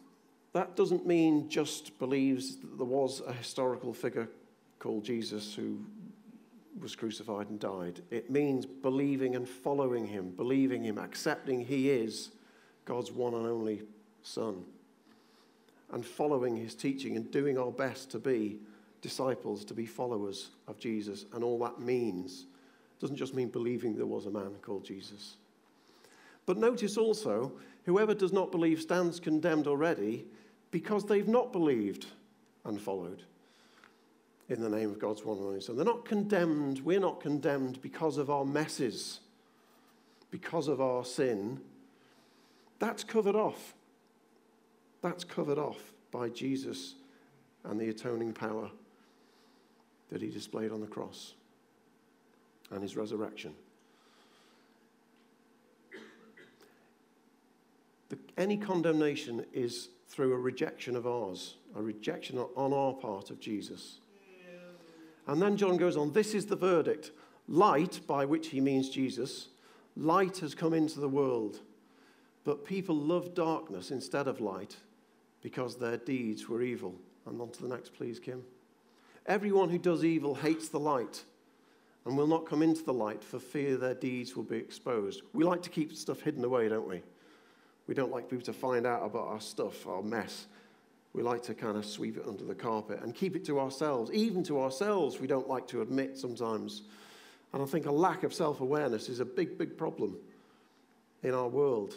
that 0.55 0.76
doesn't 0.76 1.07
mean 1.07 1.49
just 1.50 1.99
believes 1.99 2.57
that 2.57 2.78
there 2.78 2.87
was 2.87 3.23
a 3.26 3.33
historical 3.33 3.93
figure 3.93 4.28
called 4.78 5.05
Jesus 5.05 5.55
who 5.55 5.78
was 6.81 6.97
crucified 6.97 7.50
and 7.50 7.61
died. 7.61 8.00
It 8.11 8.31
means 8.31 8.64
believing 8.64 9.37
and 9.37 9.47
following 9.47 10.07
him, 10.07 10.31
believing 10.31 10.85
him, 10.85 10.97
accepting 10.97 11.61
he 11.61 11.90
is 11.90 12.31
God's 12.87 13.12
one 13.12 13.35
and 13.35 13.47
only 13.47 13.83
Son, 14.23 14.64
and 15.92 16.04
following 16.04 16.57
his 16.57 16.75
teaching 16.75 17.16
and 17.16 17.30
doing 17.30 17.59
our 17.59 17.71
best 17.71 18.11
to 18.11 18.18
be 18.18 18.59
disciples, 19.00 19.64
to 19.64 19.75
be 19.75 19.87
followers 19.87 20.50
of 20.66 20.78
Jesus. 20.78 21.25
And 21.33 21.42
all 21.42 21.59
that 21.61 21.80
means 21.80 22.47
doesn't 23.00 23.16
just 23.16 23.35
mean 23.35 23.49
believing 23.49 23.95
there 23.95 24.07
was 24.07 24.26
a 24.26 24.30
man 24.30 24.57
called 24.61 24.85
Jesus. 24.85 25.37
But 26.47 26.59
notice 26.59 26.97
also, 26.97 27.52
whoever 27.85 28.14
does 28.14 28.33
not 28.33 28.50
believe 28.50 28.80
stands 28.80 29.21
condemned 29.21 29.66
already 29.66 30.25
because 30.71 31.04
they've 31.04 31.28
not 31.28 31.52
believed 31.52 32.07
and 32.64 32.80
followed 32.80 33.23
in 34.49 34.62
the 34.62 34.68
name 34.68 34.90
of 34.90 34.99
God's 34.99 35.25
one 35.25 35.37
and 35.37 35.47
only 35.47 35.61
Son. 35.61 35.76
They're 35.76 35.85
not 35.85 36.04
condemned, 36.04 36.80
we're 36.80 37.00
not 37.00 37.21
condemned 37.21 37.80
because 37.83 38.16
of 38.16 38.30
our 38.30 38.45
messes, 38.45 39.21
because 40.30 40.68
of 40.68 40.80
our 40.80 41.04
sin. 41.04 41.61
That's 42.78 43.04
covered 43.04 43.37
off. 43.37 43.75
That's 45.02 45.25
covered 45.25 45.59
off 45.59 45.93
by 46.11 46.28
Jesus 46.28 46.95
and 47.64 47.78
the 47.78 47.88
atoning 47.88 48.33
power 48.33 48.71
that 50.11 50.23
he 50.23 50.28
displayed 50.28 50.73
on 50.73 50.81
the 50.81 50.87
cross 50.87 51.35
and 52.71 52.83
his 52.83 52.97
resurrection. 52.97 53.55
The, 58.09 58.19
any 58.37 58.57
condemnation 58.57 59.45
is 59.52 59.90
through 60.09 60.33
a 60.33 60.38
rejection 60.38 60.97
of 60.97 61.07
ours, 61.07 61.57
a 61.76 61.83
rejection 61.83 62.38
on 62.38 62.73
our 62.73 62.95
part 62.95 63.31
of 63.31 63.38
Jesus. 63.38 63.99
And 65.26 65.43
then 65.43 65.59
John 65.59 65.76
goes 65.76 65.97
on 65.97 66.12
this 66.12 66.35
is 66.35 66.47
the 66.47 66.57
verdict. 66.57 67.11
Light, 67.47 68.00
by 68.07 68.25
which 68.25 68.49
he 68.49 68.61
means 68.61 68.88
Jesus, 68.88 69.49
light 69.97 70.38
has 70.38 70.55
come 70.55 70.73
into 70.75 71.00
the 71.00 71.09
world, 71.09 71.61
but 72.45 72.64
people 72.64 72.97
love 72.97 73.35
darkness 73.35 73.90
instead 73.90 74.26
of 74.26 74.40
light 74.40 74.76
because 75.42 75.76
their 75.76 75.97
deeds 75.97 76.49
were 76.49 76.62
evil. 76.62 76.95
And 77.26 77.40
on 77.40 77.50
to 77.50 77.62
the 77.62 77.68
next, 77.68 77.95
please, 77.95 78.18
Kim. 78.18 78.42
Everyone 79.26 79.68
who 79.68 79.78
does 79.78 80.04
evil 80.04 80.35
hates 80.35 80.68
the 80.68 80.80
light 80.80 81.23
and 82.07 82.16
will 82.16 82.26
not 82.26 82.47
come 82.47 82.62
into 82.62 82.83
the 82.83 82.92
light 82.92 83.23
for 83.23 83.38
fear 83.38 83.76
their 83.76 83.95
deeds 83.95 84.35
will 84.35 84.45
be 84.45 84.57
exposed. 84.57 85.23
We 85.35 85.45
like 85.45 85.62
to 85.62 85.71
keep 85.71 85.95
stuff 85.95 86.23
hidden 86.23 86.42
away, 86.45 86.68
don't 86.68 86.88
we? 86.88 87.02
We 87.87 87.95
don't 87.95 88.11
like 88.11 88.30
people 88.30 88.45
to 88.47 88.52
find 88.52 88.87
out 88.87 89.04
about 89.04 89.26
our 89.28 89.40
stuff, 89.40 89.87
our 89.87 90.02
mess. 90.02 90.47
We 91.12 91.23
like 91.23 91.42
to 91.45 91.54
kind 91.54 91.76
of 91.76 91.85
sweep 91.85 92.16
it 92.16 92.25
under 92.26 92.45
the 92.45 92.54
carpet 92.54 93.00
and 93.02 93.14
keep 93.14 93.37
it 93.37 93.45
to 93.47 93.61
ourselves. 93.61 94.11
Even 94.12 94.42
to 94.45 94.61
ourselves, 94.61 95.21
we 95.21 95.26
don't 95.26 95.49
like 95.49 95.66
to 95.68 95.83
admit 95.83 96.16
sometimes. 96.16 96.83
And 97.52 97.62
I 97.62 97.66
think 97.66 97.87
a 97.87 97.92
lack 97.92 98.23
of 98.23 98.33
self 98.33 98.61
awareness 98.61 99.09
is 99.09 99.21
a 99.21 99.25
big, 99.25 99.59
big 99.59 99.76
problem 99.76 100.16
in 101.23 101.35
our 101.35 101.49
world. 101.49 101.97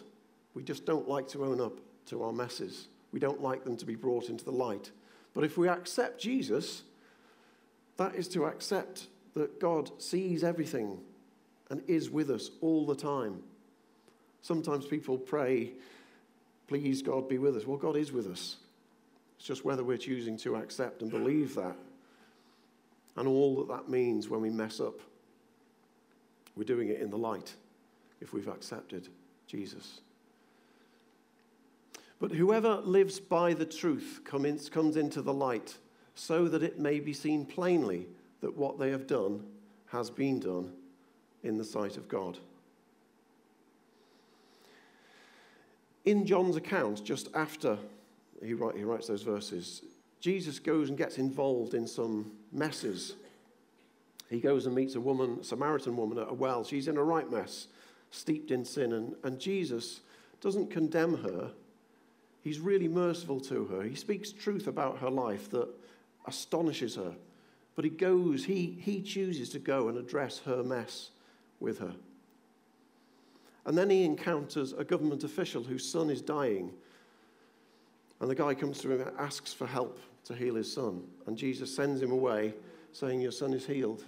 We 0.53 0.63
just 0.63 0.85
don't 0.85 1.07
like 1.07 1.27
to 1.29 1.45
own 1.45 1.61
up 1.61 1.79
to 2.07 2.23
our 2.23 2.33
messes. 2.33 2.87
We 3.11 3.19
don't 3.19 3.41
like 3.41 3.63
them 3.63 3.77
to 3.77 3.85
be 3.85 3.95
brought 3.95 4.29
into 4.29 4.45
the 4.45 4.51
light. 4.51 4.91
But 5.33 5.43
if 5.43 5.57
we 5.57 5.67
accept 5.67 6.21
Jesus, 6.21 6.83
that 7.97 8.15
is 8.15 8.27
to 8.29 8.45
accept 8.45 9.07
that 9.33 9.59
God 9.59 9.91
sees 10.01 10.43
everything 10.43 10.99
and 11.69 11.81
is 11.87 12.09
with 12.09 12.29
us 12.29 12.51
all 12.61 12.85
the 12.85 12.95
time. 12.95 13.43
Sometimes 14.41 14.85
people 14.85 15.17
pray, 15.17 15.71
please, 16.67 17.01
God, 17.01 17.29
be 17.29 17.37
with 17.37 17.55
us. 17.55 17.65
Well, 17.65 17.77
God 17.77 17.95
is 17.95 18.11
with 18.11 18.27
us. 18.27 18.57
It's 19.37 19.45
just 19.45 19.63
whether 19.65 19.83
we're 19.83 19.97
choosing 19.97 20.37
to 20.37 20.55
accept 20.55 21.01
and 21.01 21.09
believe 21.09 21.55
that. 21.55 21.75
And 23.17 23.27
all 23.27 23.55
that 23.57 23.67
that 23.69 23.89
means 23.89 24.29
when 24.29 24.41
we 24.41 24.49
mess 24.49 24.79
up, 24.79 24.99
we're 26.55 26.63
doing 26.63 26.89
it 26.89 26.99
in 27.01 27.09
the 27.09 27.17
light 27.17 27.53
if 28.19 28.33
we've 28.33 28.47
accepted 28.47 29.07
Jesus. 29.47 30.01
But 32.21 32.31
whoever 32.31 32.75
lives 32.81 33.19
by 33.19 33.55
the 33.55 33.65
truth 33.65 34.21
comes 34.23 34.95
into 34.95 35.23
the 35.23 35.33
light, 35.33 35.75
so 36.13 36.47
that 36.47 36.61
it 36.61 36.77
may 36.77 36.99
be 36.99 37.13
seen 37.13 37.47
plainly 37.47 38.05
that 38.41 38.55
what 38.55 38.77
they 38.77 38.91
have 38.91 39.07
done 39.07 39.43
has 39.87 40.11
been 40.11 40.39
done 40.39 40.71
in 41.41 41.57
the 41.57 41.65
sight 41.65 41.97
of 41.97 42.07
God. 42.07 42.37
In 46.05 46.27
John's 46.27 46.57
account, 46.57 47.03
just 47.03 47.27
after 47.33 47.79
he, 48.43 48.53
write, 48.53 48.75
he 48.77 48.83
writes 48.83 49.07
those 49.07 49.23
verses, 49.23 49.81
Jesus 50.19 50.59
goes 50.59 50.89
and 50.89 50.97
gets 50.97 51.17
involved 51.17 51.73
in 51.73 51.87
some 51.87 52.31
messes. 52.51 53.15
He 54.29 54.39
goes 54.39 54.67
and 54.67 54.75
meets 54.75 54.93
a 54.93 55.01
woman, 55.01 55.39
a 55.41 55.43
Samaritan 55.43 55.97
woman 55.97 56.19
at 56.19 56.29
a 56.29 56.33
well. 56.33 56.63
She's 56.63 56.87
in 56.87 56.97
a 56.97 57.03
right 57.03 57.29
mess, 57.31 57.67
steeped 58.11 58.51
in 58.51 58.63
sin, 58.63 58.93
and, 58.93 59.15
and 59.23 59.39
Jesus 59.39 60.01
doesn't 60.39 60.69
condemn 60.69 61.17
her 61.23 61.51
He's 62.43 62.59
really 62.59 62.87
merciful 62.87 63.39
to 63.41 63.65
her. 63.65 63.83
He 63.83 63.95
speaks 63.95 64.31
truth 64.31 64.67
about 64.67 64.99
her 64.99 65.09
life 65.09 65.49
that 65.51 65.67
astonishes 66.25 66.95
her. 66.95 67.13
But 67.75 67.85
he 67.85 67.91
goes, 67.91 68.45
he, 68.45 68.77
he 68.81 69.01
chooses 69.01 69.49
to 69.49 69.59
go 69.59 69.87
and 69.87 69.97
address 69.97 70.39
her 70.39 70.63
mess 70.63 71.11
with 71.59 71.79
her. 71.79 71.93
And 73.65 73.77
then 73.77 73.89
he 73.89 74.03
encounters 74.03 74.73
a 74.73 74.83
government 74.83 75.23
official 75.23 75.63
whose 75.63 75.87
son 75.87 76.09
is 76.09 76.21
dying. 76.21 76.71
And 78.19 78.29
the 78.29 78.35
guy 78.35 78.55
comes 78.55 78.79
to 78.79 78.91
him 78.91 79.01
and 79.01 79.17
asks 79.19 79.53
for 79.53 79.67
help 79.67 79.99
to 80.25 80.35
heal 80.35 80.55
his 80.55 80.71
son. 80.71 81.03
And 81.27 81.37
Jesus 81.37 81.73
sends 81.73 82.01
him 82.01 82.11
away, 82.11 82.53
saying, 82.91 83.21
Your 83.21 83.31
son 83.31 83.53
is 83.53 83.65
healed. 83.65 84.03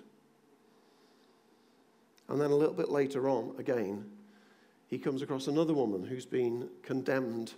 And 2.29 2.41
then 2.41 2.51
a 2.51 2.55
little 2.55 2.73
bit 2.73 2.89
later 2.89 3.29
on, 3.29 3.53
again, 3.59 4.05
he 4.87 4.97
comes 4.97 5.21
across 5.21 5.47
another 5.47 5.73
woman 5.73 6.03
who's 6.03 6.25
been 6.25 6.69
condemned 6.81 7.53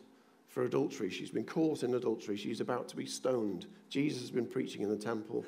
for 0.49 0.63
adultery. 0.63 1.09
She's 1.09 1.31
been 1.31 1.43
caught 1.43 1.83
in 1.83 1.93
adultery. 1.93 2.37
She's 2.37 2.61
about 2.61 2.87
to 2.89 2.95
be 2.95 3.05
stoned. 3.05 3.65
Jesus 3.89 4.21
has 4.21 4.31
been 4.31 4.45
preaching 4.45 4.81
in 4.81 4.89
the 4.89 4.97
temple. 4.97 5.45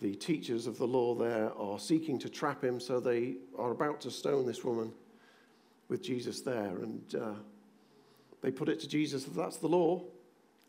The 0.00 0.14
teachers 0.14 0.66
of 0.66 0.78
the 0.78 0.86
law 0.86 1.14
there 1.14 1.52
are 1.56 1.78
seeking 1.78 2.18
to 2.20 2.28
trap 2.28 2.64
him, 2.64 2.80
so 2.80 2.98
they 2.98 3.34
are 3.58 3.70
about 3.70 4.00
to 4.02 4.10
stone 4.10 4.46
this 4.46 4.64
woman 4.64 4.92
with 5.88 6.02
Jesus 6.02 6.40
there. 6.40 6.76
And 6.78 7.14
uh, 7.14 7.34
they 8.40 8.50
put 8.50 8.68
it 8.68 8.80
to 8.80 8.88
Jesus 8.88 9.24
that 9.24 9.34
that's 9.34 9.58
the 9.58 9.68
law, 9.68 10.02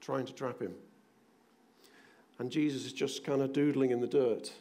trying 0.02 0.26
to 0.26 0.34
trap 0.34 0.62
him. 0.62 0.74
And 2.40 2.52
Jesus 2.52 2.86
is 2.86 2.94
just 2.94 3.24
kind 3.24 3.42
of 3.42 3.54
doodling 3.54 3.92
in 3.92 4.02
the 4.02 4.08
dirt 4.08 4.52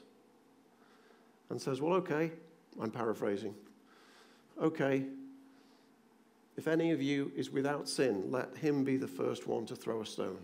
and 1.51 1.61
says, 1.61 1.81
Well, 1.81 1.95
okay, 1.95 2.31
I'm 2.81 2.91
paraphrasing. 2.91 3.55
Okay, 4.61 5.05
if 6.57 6.69
any 6.69 6.91
of 6.91 7.01
you 7.01 7.33
is 7.35 7.51
without 7.51 7.89
sin, 7.89 8.31
let 8.31 8.57
him 8.57 8.85
be 8.85 8.97
the 8.97 9.09
first 9.09 9.47
one 9.47 9.67
to 9.67 9.77
throw 9.77 10.03
a 10.03 10.07
stone. 10.07 10.39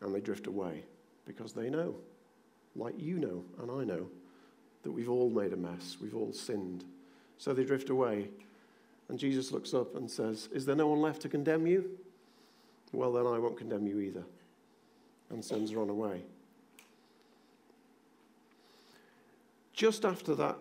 And 0.00 0.14
they 0.14 0.20
drift 0.20 0.46
away 0.46 0.84
because 1.26 1.52
they 1.52 1.68
know, 1.68 1.96
like 2.76 2.94
you 2.98 3.18
know 3.18 3.44
and 3.60 3.70
I 3.70 3.84
know, 3.84 4.08
that 4.84 4.92
we've 4.92 5.10
all 5.10 5.28
made 5.28 5.52
a 5.52 5.56
mess, 5.56 5.96
we've 6.00 6.14
all 6.14 6.32
sinned. 6.32 6.84
So 7.36 7.52
they 7.52 7.64
drift 7.64 7.90
away. 7.90 8.28
And 9.08 9.18
Jesus 9.18 9.52
looks 9.52 9.74
up 9.74 9.96
and 9.96 10.08
says, 10.10 10.48
Is 10.52 10.66
there 10.66 10.76
no 10.76 10.88
one 10.88 11.00
left 11.00 11.22
to 11.22 11.28
condemn 11.28 11.66
you? 11.66 11.98
Well, 12.92 13.12
then 13.12 13.26
I 13.26 13.38
won't 13.38 13.56
condemn 13.56 13.86
you 13.86 14.00
either. 14.00 14.24
And 15.30 15.44
sends 15.44 15.72
her 15.72 15.80
on 15.80 15.90
away. 15.90 16.22
Just 19.72 20.04
after 20.04 20.34
that 20.34 20.56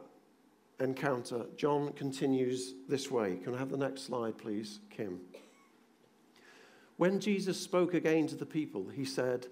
encounter, 0.79 1.46
John 1.55 1.93
continues 1.93 2.74
this 2.88 3.10
way. 3.10 3.38
Can 3.38 3.55
I 3.55 3.57
have 3.57 3.69
the 3.69 3.77
next 3.77 4.03
slide, 4.03 4.38
please, 4.38 4.79
Kim? 4.89 5.19
When 6.98 7.19
Jesus 7.19 7.60
spoke 7.60 7.93
again 7.93 8.27
to 8.27 8.36
the 8.36 8.46
people, 8.46 8.88
he 8.88 9.05
said, 9.05 9.48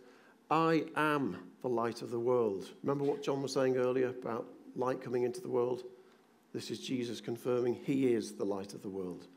I 0.50 0.86
am 0.96 1.38
the 1.62 1.70
light 1.70 2.01
of 2.01 2.12
the 2.12 2.20
world. 2.20 2.70
Remember 2.84 3.03
what 3.03 3.24
John 3.24 3.41
was 3.41 3.53
saying 3.53 3.77
earlier 3.77 4.10
about 4.10 4.48
light 4.75 5.01
coming 5.01 5.24
into 5.24 5.41
the 5.41 5.50
world? 5.50 5.84
This 6.53 6.72
is 6.72 6.79
Jesus 6.79 7.22
confirming 7.22 7.75
he 7.84 8.13
is 8.13 8.34
the 8.34 8.46
light 8.46 8.74
of 8.74 8.82
the 8.82 8.89
world. 8.89 9.27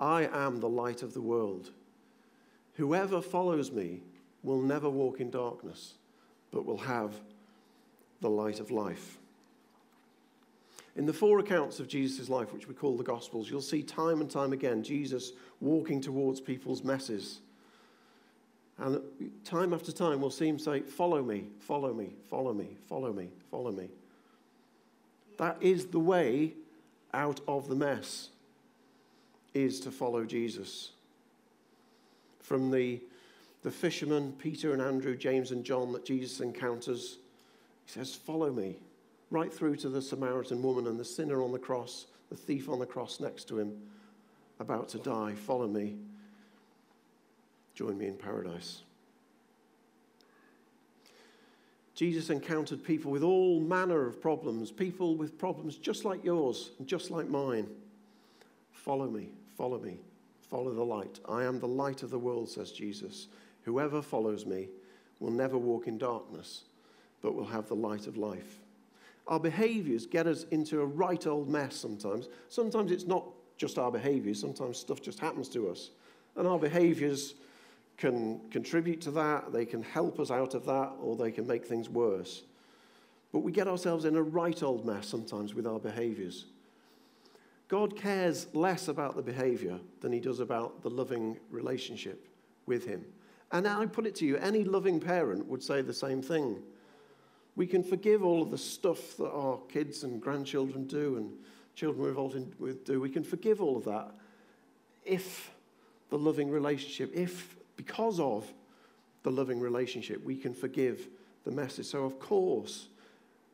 I 0.00 0.28
am 0.32 0.58
the 0.58 0.68
light 0.68 1.02
of 1.02 1.14
the 1.14 1.20
world. 1.20 1.70
Whoever 2.74 3.20
follows 3.20 3.70
me 3.70 4.02
will 4.42 4.60
never 4.60 4.88
walk 4.88 5.20
in 5.20 5.30
darkness, 5.30 5.94
but 6.50 6.64
will 6.64 6.78
have 6.78 7.14
the 8.20 8.30
light 8.30 8.58
of 8.58 8.70
life. 8.70 9.18
In 10.94 11.06
the 11.06 11.12
four 11.12 11.38
accounts 11.38 11.80
of 11.80 11.88
Jesus' 11.88 12.28
life, 12.28 12.52
which 12.52 12.68
we 12.68 12.74
call 12.74 12.96
the 12.96 13.02
Gospels, 13.02 13.50
you'll 13.50 13.62
see 13.62 13.82
time 13.82 14.20
and 14.20 14.30
time 14.30 14.52
again 14.52 14.82
Jesus 14.82 15.32
walking 15.60 16.00
towards 16.00 16.40
people's 16.40 16.84
messes. 16.84 17.40
And 18.78 19.00
time 19.44 19.72
after 19.72 19.90
time, 19.90 20.20
we'll 20.20 20.30
see 20.30 20.48
him 20.48 20.58
say, 20.58 20.80
Follow 20.80 21.22
me, 21.22 21.46
follow 21.60 21.94
me, 21.94 22.14
follow 22.28 22.52
me, 22.52 22.76
follow 22.88 23.12
me, 23.12 23.30
follow 23.50 23.72
me. 23.72 23.88
That 25.38 25.56
is 25.60 25.86
the 25.86 25.98
way 25.98 26.52
out 27.14 27.40
of 27.48 27.68
the 27.68 27.74
mess, 27.74 28.28
is 29.54 29.80
to 29.80 29.90
follow 29.90 30.24
Jesus. 30.24 30.90
From 32.40 32.70
the, 32.70 33.00
the 33.62 33.70
fishermen, 33.70 34.34
Peter 34.38 34.72
and 34.74 34.82
Andrew, 34.82 35.16
James 35.16 35.52
and 35.52 35.64
John, 35.64 35.92
that 35.92 36.04
Jesus 36.04 36.40
encounters, 36.40 37.16
he 37.86 37.92
says, 37.92 38.14
Follow 38.14 38.52
me 38.52 38.76
right 39.32 39.52
through 39.52 39.76
to 39.76 39.88
the 39.88 40.02
Samaritan 40.02 40.62
woman 40.62 40.86
and 40.86 41.00
the 41.00 41.04
sinner 41.04 41.42
on 41.42 41.52
the 41.52 41.58
cross, 41.58 42.06
the 42.28 42.36
thief 42.36 42.68
on 42.68 42.78
the 42.78 42.86
cross 42.86 43.18
next 43.18 43.48
to 43.48 43.58
him, 43.58 43.72
about 44.60 44.90
to 44.90 44.98
die. 44.98 45.32
Follow 45.34 45.66
me. 45.66 45.96
Join 47.74 47.96
me 47.96 48.06
in 48.06 48.14
paradise. 48.14 48.82
Jesus 51.94 52.30
encountered 52.30 52.84
people 52.84 53.10
with 53.10 53.22
all 53.22 53.60
manner 53.60 54.06
of 54.06 54.20
problems, 54.20 54.70
people 54.70 55.16
with 55.16 55.38
problems 55.38 55.76
just 55.76 56.04
like 56.04 56.24
yours 56.24 56.70
and 56.78 56.86
just 56.86 57.10
like 57.10 57.28
mine. 57.28 57.66
Follow 58.72 59.08
me, 59.08 59.30
follow 59.56 59.78
me, 59.78 59.98
follow 60.50 60.74
the 60.74 60.84
light. 60.84 61.20
I 61.28 61.44
am 61.44 61.58
the 61.58 61.68
light 61.68 62.02
of 62.02 62.10
the 62.10 62.18
world, 62.18 62.48
says 62.48 62.72
Jesus. 62.72 63.28
Whoever 63.62 64.02
follows 64.02 64.44
me 64.44 64.68
will 65.20 65.30
never 65.30 65.56
walk 65.56 65.86
in 65.86 65.96
darkness, 65.96 66.64
but 67.22 67.34
will 67.34 67.46
have 67.46 67.68
the 67.68 67.76
light 67.76 68.06
of 68.06 68.16
life. 68.16 68.58
Our 69.26 69.40
behaviors 69.40 70.06
get 70.06 70.26
us 70.26 70.44
into 70.50 70.80
a 70.80 70.86
right 70.86 71.26
old 71.26 71.48
mess 71.48 71.76
sometimes. 71.76 72.28
Sometimes 72.48 72.90
it's 72.90 73.06
not 73.06 73.24
just 73.56 73.78
our 73.78 73.90
behaviors, 73.90 74.40
sometimes 74.40 74.78
stuff 74.78 75.00
just 75.00 75.20
happens 75.20 75.48
to 75.50 75.68
us. 75.68 75.90
And 76.36 76.48
our 76.48 76.58
behaviors 76.58 77.34
can 77.96 78.40
contribute 78.50 79.00
to 79.02 79.10
that, 79.12 79.52
they 79.52 79.64
can 79.64 79.82
help 79.82 80.18
us 80.18 80.30
out 80.30 80.54
of 80.54 80.64
that, 80.66 80.92
or 81.00 81.14
they 81.16 81.30
can 81.30 81.46
make 81.46 81.64
things 81.64 81.88
worse. 81.88 82.42
But 83.32 83.40
we 83.40 83.52
get 83.52 83.68
ourselves 83.68 84.04
in 84.04 84.16
a 84.16 84.22
right 84.22 84.62
old 84.62 84.84
mess 84.84 85.06
sometimes 85.06 85.54
with 85.54 85.66
our 85.66 85.78
behaviors. 85.78 86.46
God 87.68 87.96
cares 87.96 88.48
less 88.52 88.88
about 88.88 89.16
the 89.16 89.22
behavior 89.22 89.78
than 90.00 90.12
he 90.12 90.20
does 90.20 90.40
about 90.40 90.82
the 90.82 90.90
loving 90.90 91.38
relationship 91.50 92.28
with 92.66 92.84
him. 92.84 93.04
And 93.50 93.66
I 93.66 93.86
put 93.86 94.06
it 94.06 94.14
to 94.16 94.26
you 94.26 94.36
any 94.36 94.64
loving 94.64 95.00
parent 95.00 95.46
would 95.46 95.62
say 95.62 95.80
the 95.80 95.94
same 95.94 96.20
thing. 96.20 96.62
We 97.54 97.66
can 97.66 97.82
forgive 97.82 98.24
all 98.24 98.42
of 98.42 98.50
the 98.50 98.58
stuff 98.58 99.16
that 99.18 99.30
our 99.30 99.58
kids 99.68 100.04
and 100.04 100.20
grandchildren 100.20 100.86
do 100.86 101.16
and 101.16 101.32
children 101.74 102.02
we're 102.02 102.08
involved 102.10 102.36
in 102.36 102.52
with 102.58 102.84
do. 102.84 103.00
We 103.00 103.10
can 103.10 103.24
forgive 103.24 103.60
all 103.60 103.76
of 103.76 103.84
that 103.84 104.12
if 105.04 105.50
the 106.10 106.18
loving 106.18 106.50
relationship, 106.50 107.10
if 107.14 107.56
because 107.76 108.20
of 108.20 108.50
the 109.22 109.30
loving 109.30 109.60
relationship, 109.60 110.24
we 110.24 110.36
can 110.36 110.54
forgive 110.54 111.08
the 111.44 111.50
messes. 111.50 111.88
So, 111.88 112.04
of 112.04 112.18
course, 112.18 112.88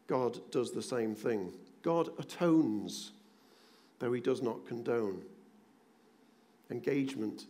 God 0.07 0.39
does 0.51 0.73
the 0.73 0.83
same 0.83 1.15
thing. 1.15 1.53
God 1.83 2.11
atones, 2.19 3.13
though 3.99 4.13
he 4.13 4.21
does 4.21 4.43
not 4.43 4.67
condone. 4.67 5.23
Engagement 6.71 7.47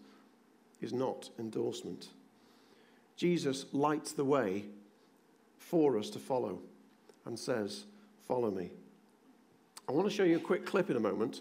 is 0.80 0.92
not 0.92 1.30
endorsement. 1.38 2.08
Jesus 3.16 3.66
lights 3.72 4.12
the 4.12 4.24
way 4.24 4.64
for 5.58 5.98
us 5.98 6.10
to 6.10 6.18
follow 6.18 6.60
and 7.26 7.38
says, 7.38 7.84
Follow 8.26 8.50
me. 8.50 8.70
I 9.88 9.92
want 9.92 10.06
to 10.06 10.14
show 10.14 10.24
you 10.24 10.36
a 10.36 10.40
quick 10.40 10.66
clip 10.66 10.90
in 10.90 10.96
a 10.96 11.00
moment. 11.00 11.40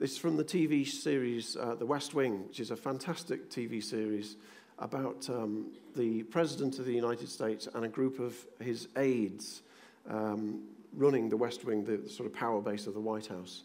This 0.00 0.12
is 0.12 0.18
from 0.18 0.36
the 0.36 0.44
TV 0.44 0.86
series 0.86 1.56
uh, 1.56 1.76
The 1.76 1.86
West 1.86 2.14
Wing, 2.14 2.48
which 2.48 2.58
is 2.58 2.72
a 2.72 2.76
fantastic 2.76 3.48
TV 3.48 3.82
series 3.82 4.36
about 4.80 5.28
um, 5.30 5.72
the 5.94 6.24
President 6.24 6.80
of 6.80 6.84
the 6.84 6.92
United 6.92 7.28
States 7.28 7.68
and 7.72 7.84
a 7.84 7.88
group 7.88 8.18
of 8.18 8.34
his 8.60 8.88
aides 8.96 9.62
um, 10.10 10.64
running 10.92 11.28
the 11.28 11.36
West 11.36 11.64
Wing, 11.64 11.84
the 11.84 12.08
sort 12.08 12.26
of 12.26 12.34
power 12.34 12.60
base 12.60 12.86
of 12.86 12.94
the 12.94 13.00
White 13.00 13.26
House. 13.26 13.62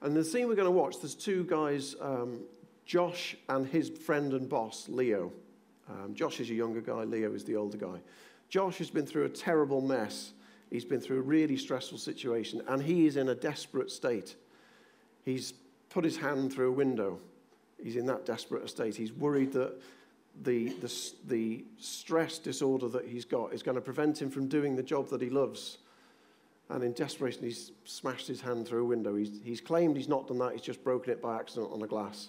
And 0.00 0.16
the 0.16 0.24
scene 0.24 0.48
we're 0.48 0.54
going 0.54 0.64
to 0.64 0.70
watch, 0.70 0.98
there's 1.00 1.14
two 1.14 1.44
guys, 1.44 1.94
um, 2.00 2.40
Josh 2.86 3.36
and 3.48 3.66
his 3.66 3.90
friend 3.90 4.32
and 4.32 4.48
boss, 4.48 4.88
Leo. 4.88 5.30
Um, 5.88 6.14
Josh 6.14 6.40
is 6.40 6.50
a 6.50 6.54
younger 6.54 6.80
guy, 6.80 7.04
Leo 7.04 7.32
is 7.34 7.44
the 7.44 7.56
older 7.56 7.76
guy. 7.76 8.00
Josh 8.52 8.76
has 8.76 8.90
been 8.90 9.06
through 9.06 9.24
a 9.24 9.30
terrible 9.30 9.80
mess. 9.80 10.34
He's 10.68 10.84
been 10.84 11.00
through 11.00 11.20
a 11.20 11.22
really 11.22 11.56
stressful 11.56 11.96
situation, 11.96 12.60
and 12.68 12.82
he 12.82 13.06
is 13.06 13.16
in 13.16 13.30
a 13.30 13.34
desperate 13.34 13.90
state. 13.90 14.36
He's 15.24 15.54
put 15.88 16.04
his 16.04 16.18
hand 16.18 16.52
through 16.52 16.68
a 16.68 16.72
window. 16.72 17.18
He's 17.82 17.96
in 17.96 18.04
that 18.06 18.26
desperate 18.26 18.68
state. 18.68 18.94
He's 18.94 19.10
worried 19.10 19.54
that 19.54 19.80
the, 20.42 20.68
the, 20.68 20.92
the 21.28 21.64
stress 21.78 22.36
disorder 22.36 22.88
that 22.88 23.06
he's 23.06 23.24
got 23.24 23.54
is 23.54 23.62
going 23.62 23.76
to 23.76 23.80
prevent 23.80 24.20
him 24.20 24.30
from 24.30 24.48
doing 24.48 24.76
the 24.76 24.82
job 24.82 25.08
that 25.08 25.22
he 25.22 25.30
loves. 25.30 25.78
And 26.68 26.84
in 26.84 26.92
desperation, 26.92 27.44
he's 27.44 27.72
smashed 27.86 28.28
his 28.28 28.42
hand 28.42 28.68
through 28.68 28.82
a 28.82 28.86
window. 28.86 29.16
He's, 29.16 29.40
he's 29.42 29.62
claimed 29.62 29.96
he's 29.96 30.08
not 30.08 30.28
done 30.28 30.38
that, 30.40 30.52
he's 30.52 30.60
just 30.60 30.84
broken 30.84 31.10
it 31.10 31.22
by 31.22 31.38
accident 31.38 31.72
on 31.72 31.80
a 31.80 31.86
glass. 31.86 32.28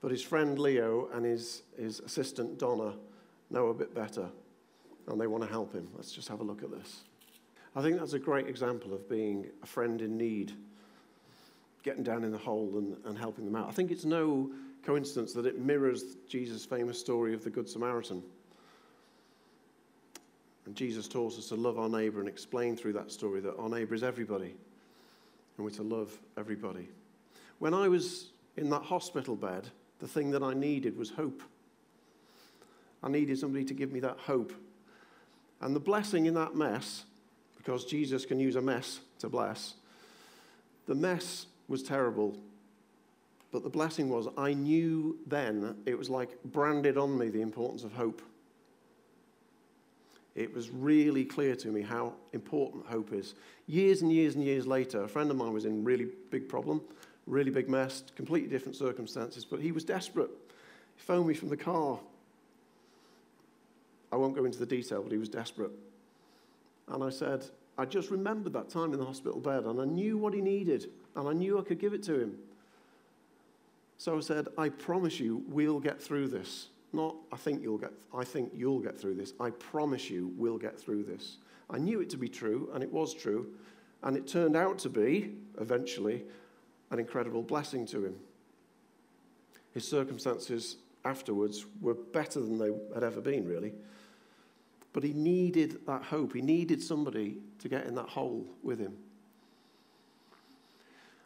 But 0.00 0.12
his 0.12 0.22
friend 0.22 0.60
Leo 0.60 1.08
and 1.12 1.24
his, 1.24 1.62
his 1.76 1.98
assistant 1.98 2.56
Donna 2.60 2.94
know 3.50 3.66
a 3.66 3.74
bit 3.74 3.96
better 3.96 4.28
and 5.10 5.20
they 5.20 5.26
want 5.26 5.42
to 5.42 5.48
help 5.48 5.72
him. 5.72 5.88
Let's 5.94 6.12
just 6.12 6.28
have 6.28 6.40
a 6.40 6.44
look 6.44 6.62
at 6.62 6.70
this. 6.70 7.02
I 7.76 7.82
think 7.82 7.98
that's 7.98 8.14
a 8.14 8.18
great 8.18 8.46
example 8.48 8.92
of 8.94 9.08
being 9.08 9.46
a 9.62 9.66
friend 9.66 10.00
in 10.02 10.16
need, 10.16 10.52
getting 11.82 12.02
down 12.02 12.24
in 12.24 12.32
the 12.32 12.38
hole 12.38 12.72
and, 12.76 12.96
and 13.04 13.16
helping 13.16 13.44
them 13.44 13.54
out. 13.54 13.68
I 13.68 13.72
think 13.72 13.90
it's 13.90 14.04
no 14.04 14.50
coincidence 14.84 15.32
that 15.34 15.46
it 15.46 15.58
mirrors 15.58 16.16
Jesus' 16.28 16.64
famous 16.64 16.98
story 16.98 17.34
of 17.34 17.44
the 17.44 17.50
Good 17.50 17.68
Samaritan. 17.68 18.22
And 20.66 20.74
Jesus 20.74 21.06
taught 21.06 21.38
us 21.38 21.48
to 21.48 21.54
love 21.54 21.78
our 21.78 21.88
neighbor 21.88 22.20
and 22.20 22.28
explain 22.28 22.76
through 22.76 22.94
that 22.94 23.10
story 23.10 23.40
that 23.40 23.56
our 23.56 23.68
neighbor 23.68 23.94
is 23.94 24.02
everybody 24.02 24.54
and 25.56 25.64
we're 25.64 25.70
to 25.70 25.82
love 25.82 26.18
everybody. 26.38 26.88
When 27.58 27.74
I 27.74 27.88
was 27.88 28.30
in 28.56 28.70
that 28.70 28.82
hospital 28.82 29.36
bed, 29.36 29.68
the 29.98 30.08
thing 30.08 30.30
that 30.30 30.42
I 30.42 30.54
needed 30.54 30.96
was 30.96 31.10
hope. 31.10 31.42
I 33.02 33.08
needed 33.08 33.38
somebody 33.38 33.64
to 33.66 33.74
give 33.74 33.92
me 33.92 34.00
that 34.00 34.18
hope 34.18 34.52
and 35.60 35.74
the 35.74 35.80
blessing 35.80 36.26
in 36.26 36.34
that 36.34 36.54
mess, 36.54 37.04
because 37.56 37.84
Jesus 37.84 38.24
can 38.24 38.40
use 38.40 38.56
a 38.56 38.62
mess 38.62 39.00
to 39.18 39.28
bless, 39.28 39.74
the 40.86 40.94
mess 40.94 41.46
was 41.68 41.82
terrible. 41.82 42.36
But 43.52 43.62
the 43.62 43.68
blessing 43.68 44.08
was, 44.08 44.28
I 44.38 44.54
knew 44.54 45.18
then, 45.26 45.76
it 45.84 45.98
was 45.98 46.08
like 46.08 46.42
branded 46.44 46.96
on 46.96 47.18
me 47.18 47.28
the 47.28 47.42
importance 47.42 47.84
of 47.84 47.92
hope. 47.92 48.22
It 50.36 50.54
was 50.54 50.70
really 50.70 51.24
clear 51.24 51.56
to 51.56 51.68
me 51.68 51.82
how 51.82 52.14
important 52.32 52.86
hope 52.86 53.12
is. 53.12 53.34
Years 53.66 54.02
and 54.02 54.12
years 54.12 54.36
and 54.36 54.44
years 54.44 54.66
later, 54.66 55.02
a 55.02 55.08
friend 55.08 55.30
of 55.30 55.36
mine 55.36 55.52
was 55.52 55.64
in 55.64 55.84
really 55.84 56.06
big 56.30 56.48
problem, 56.48 56.80
really 57.26 57.50
big 57.50 57.68
mess, 57.68 58.04
completely 58.16 58.48
different 58.48 58.76
circumstances, 58.76 59.44
but 59.44 59.60
he 59.60 59.72
was 59.72 59.84
desperate. 59.84 60.30
He 60.96 61.02
phoned 61.02 61.26
me 61.26 61.34
from 61.34 61.48
the 61.48 61.56
car 61.56 61.98
I 64.12 64.16
won't 64.16 64.34
go 64.34 64.44
into 64.44 64.58
the 64.58 64.66
detail, 64.66 65.02
but 65.02 65.12
he 65.12 65.18
was 65.18 65.28
desperate. 65.28 65.70
And 66.88 67.04
I 67.04 67.10
said, 67.10 67.44
I 67.78 67.84
just 67.84 68.10
remembered 68.10 68.52
that 68.52 68.68
time 68.68 68.92
in 68.92 68.98
the 68.98 69.04
hospital 69.04 69.40
bed, 69.40 69.64
and 69.64 69.80
I 69.80 69.84
knew 69.84 70.18
what 70.18 70.34
he 70.34 70.40
needed, 70.40 70.90
and 71.16 71.28
I 71.28 71.32
knew 71.32 71.58
I 71.58 71.62
could 71.62 71.78
give 71.78 71.94
it 71.94 72.02
to 72.04 72.20
him. 72.20 72.36
So 73.98 74.16
I 74.16 74.20
said, 74.20 74.48
I 74.58 74.68
promise 74.68 75.20
you, 75.20 75.44
we'll 75.48 75.80
get 75.80 76.00
through 76.00 76.28
this. 76.28 76.68
Not, 76.92 77.14
I 77.32 77.36
think 77.36 77.62
you'll 77.62 77.78
get, 77.78 77.92
I 78.14 78.24
think 78.24 78.50
you'll 78.54 78.80
get 78.80 78.98
through 78.98 79.14
this. 79.14 79.32
I 79.38 79.50
promise 79.50 80.10
you, 80.10 80.32
we'll 80.36 80.58
get 80.58 80.78
through 80.78 81.04
this. 81.04 81.36
I 81.68 81.78
knew 81.78 82.00
it 82.00 82.10
to 82.10 82.16
be 82.16 82.28
true, 82.28 82.70
and 82.74 82.82
it 82.82 82.92
was 82.92 83.14
true. 83.14 83.46
And 84.02 84.16
it 84.16 84.26
turned 84.26 84.56
out 84.56 84.78
to 84.80 84.88
be, 84.88 85.34
eventually, 85.60 86.24
an 86.90 86.98
incredible 86.98 87.42
blessing 87.42 87.86
to 87.86 88.04
him. 88.04 88.16
His 89.72 89.86
circumstances 89.86 90.76
afterwards 91.04 91.66
were 91.80 91.94
better 91.94 92.40
than 92.40 92.58
they 92.58 92.72
had 92.92 93.04
ever 93.04 93.20
been, 93.20 93.46
really. 93.46 93.72
But 94.92 95.04
he 95.04 95.12
needed 95.12 95.86
that 95.86 96.02
hope. 96.04 96.34
He 96.34 96.42
needed 96.42 96.82
somebody 96.82 97.36
to 97.60 97.68
get 97.68 97.86
in 97.86 97.94
that 97.94 98.08
hole 98.08 98.46
with 98.62 98.78
him. 98.78 98.96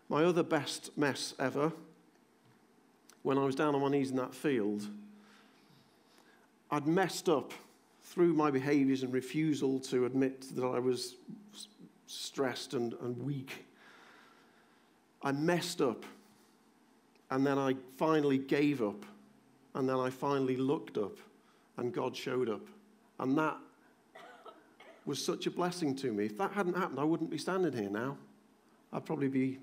My 0.08 0.24
other 0.24 0.42
best 0.42 0.96
mess 0.98 1.34
ever, 1.38 1.72
when 3.22 3.38
I 3.38 3.44
was 3.44 3.54
down 3.54 3.74
on 3.74 3.80
my 3.80 3.88
knees 3.88 4.10
in 4.10 4.16
that 4.16 4.34
field, 4.34 4.86
I'd 6.70 6.86
messed 6.86 7.28
up 7.28 7.52
through 8.02 8.34
my 8.34 8.50
behaviors 8.50 9.02
and 9.02 9.12
refusal 9.12 9.80
to 9.80 10.04
admit 10.04 10.54
that 10.54 10.64
I 10.64 10.78
was 10.78 11.16
stressed 12.06 12.74
and, 12.74 12.92
and 13.00 13.16
weak. 13.24 13.64
I 15.22 15.32
messed 15.32 15.80
up. 15.80 16.04
And 17.30 17.46
then 17.46 17.58
I 17.58 17.74
finally 17.96 18.38
gave 18.38 18.82
up. 18.82 19.04
And 19.74 19.88
then 19.88 19.96
I 19.96 20.10
finally 20.10 20.56
looked 20.56 20.98
up. 20.98 21.16
And 21.76 21.92
God 21.92 22.14
showed 22.14 22.48
up. 22.48 22.66
And 23.18 23.36
that 23.38 23.56
was 25.06 25.24
such 25.24 25.46
a 25.46 25.50
blessing 25.50 25.94
to 25.96 26.12
me. 26.12 26.26
If 26.26 26.38
that 26.38 26.52
hadn't 26.52 26.76
happened, 26.76 26.98
I 26.98 27.04
wouldn't 27.04 27.30
be 27.30 27.38
standing 27.38 27.72
here 27.72 27.90
now. 27.90 28.16
I'd 28.92 29.04
probably 29.04 29.28
be, 29.28 29.58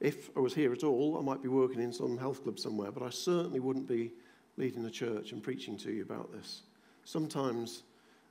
if 0.00 0.30
I 0.36 0.40
was 0.40 0.54
here 0.54 0.72
at 0.72 0.84
all, 0.84 1.18
I 1.18 1.22
might 1.22 1.42
be 1.42 1.48
working 1.48 1.80
in 1.80 1.92
some 1.92 2.18
health 2.18 2.42
club 2.42 2.58
somewhere, 2.58 2.90
but 2.90 3.02
I 3.02 3.10
certainly 3.10 3.60
wouldn't 3.60 3.86
be 3.86 4.12
leading 4.56 4.84
a 4.84 4.90
church 4.90 5.32
and 5.32 5.42
preaching 5.42 5.76
to 5.78 5.92
you 5.92 6.02
about 6.02 6.32
this. 6.32 6.62
Sometimes 7.04 7.82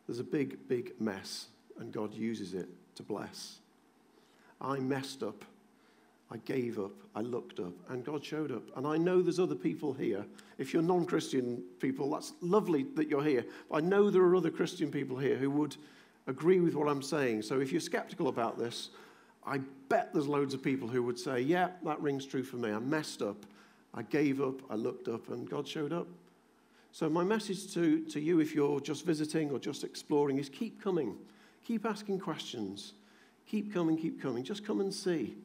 there's 0.08 0.20
a 0.20 0.24
big, 0.24 0.68
big 0.68 1.00
mess, 1.00 1.48
and 1.80 1.92
God 1.92 2.14
uses 2.14 2.54
it 2.54 2.68
to 2.96 3.04
bless. 3.04 3.60
I 4.60 4.80
messed 4.80 5.24
up. 5.24 5.46
I 6.34 6.38
gave 6.46 6.80
up. 6.80 6.92
I 7.16 7.22
looked 7.22 7.60
up, 7.60 7.74
and 7.90 8.04
God 8.04 8.26
showed 8.26 8.52
up. 8.52 8.64
And 8.76 8.88
I 8.88 8.98
know 8.98 9.22
there's 9.22 9.40
other 9.40 9.54
people 9.54 9.94
here. 9.94 10.26
If 10.58 10.74
you're 10.74 10.82
non 10.82 11.06
Christian 11.06 11.62
people, 11.80 12.10
that's 12.10 12.34
lovely 12.42 12.88
that 12.96 13.08
you're 13.08 13.24
here. 13.24 13.46
But 13.70 13.76
I 13.76 13.80
know 13.82 14.10
there 14.10 14.24
are 14.24 14.36
other 14.36 14.50
Christian 14.50 14.90
people 14.90 15.16
here 15.16 15.38
who 15.38 15.52
would 15.52 15.78
agree 16.26 16.60
with 16.60 16.74
what 16.74 16.90
I'm 16.90 17.04
saying. 17.04 17.44
So 17.44 17.60
if 17.60 17.72
you're 17.72 17.80
skeptical 17.80 18.30
about 18.30 18.58
this, 18.58 18.90
I 19.46 19.60
bet 19.90 20.12
there's 20.12 20.28
loads 20.28 20.56
of 20.56 20.64
people 20.64 20.88
who 20.88 21.04
would 21.04 21.20
say, 21.20 21.40
Yeah, 21.40 21.70
that 21.86 22.02
rings 22.02 22.26
true 22.26 22.44
for 22.44 22.56
me. 22.56 22.72
I 22.72 22.80
messed 22.80 23.22
up. 23.22 23.46
I 23.94 24.02
gave 24.02 24.42
up. 24.42 24.60
I 24.72 24.76
looked 24.76 25.08
up, 25.08 25.30
and 25.30 25.48
God 25.48 25.68
showed 25.68 25.94
up. 25.94 26.08
So, 26.92 27.10
my 27.10 27.24
message 27.24 27.72
to, 27.76 28.00
to 28.06 28.20
you, 28.20 28.40
if 28.40 28.56
you're 28.56 28.80
just 28.80 29.06
visiting 29.06 29.52
or 29.52 29.60
just 29.60 29.84
exploring, 29.84 30.40
is 30.40 30.50
keep 30.50 30.82
coming. 30.82 31.16
Keep 31.64 31.86
asking 31.86 32.20
questions. 32.20 32.94
Keep 33.46 33.72
coming, 33.72 33.98
keep 33.98 34.20
coming. 34.20 34.44
Just 34.44 34.66
come 34.66 34.82
and 34.82 34.92
see. 34.92 35.36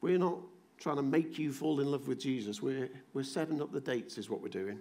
We're 0.00 0.18
not 0.18 0.38
trying 0.78 0.96
to 0.96 1.02
make 1.02 1.38
you 1.38 1.52
fall 1.52 1.80
in 1.80 1.90
love 1.90 2.08
with 2.08 2.18
Jesus. 2.18 2.62
We're, 2.62 2.88
we're 3.12 3.22
setting 3.22 3.60
up 3.60 3.72
the 3.72 3.80
dates, 3.80 4.16
is 4.18 4.30
what 4.30 4.40
we're 4.40 4.48
doing. 4.48 4.78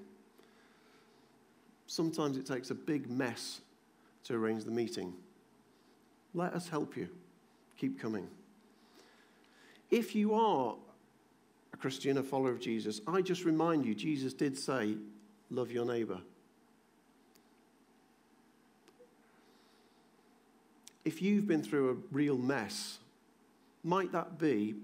Sometimes 1.87 2.37
it 2.37 2.45
takes 2.45 2.69
a 2.69 2.75
big 2.75 3.09
mess 3.09 3.61
to 4.25 4.35
arrange 4.35 4.63
the 4.63 4.71
meeting. 4.71 5.13
Let 6.33 6.53
us 6.53 6.69
help 6.69 6.95
you. 6.95 7.09
Keep 7.77 7.99
coming. 7.99 8.27
If 9.89 10.15
you 10.15 10.33
are 10.33 10.75
a 11.73 11.77
Christian, 11.77 12.17
a 12.17 12.23
follower 12.23 12.51
of 12.51 12.59
Jesus, 12.59 13.01
I 13.07 13.21
just 13.21 13.43
remind 13.43 13.85
you, 13.85 13.95
Jesus 13.95 14.33
did 14.33 14.57
say, 14.57 14.95
Love 15.49 15.71
your 15.71 15.85
neighbor. 15.85 16.19
If 21.03 21.23
you've 21.23 21.47
been 21.47 21.63
through 21.63 21.89
a 21.89 21.95
real 22.13 22.37
mess, 22.37 22.99
might 23.83 24.11
that 24.11 24.37
be 24.37 24.75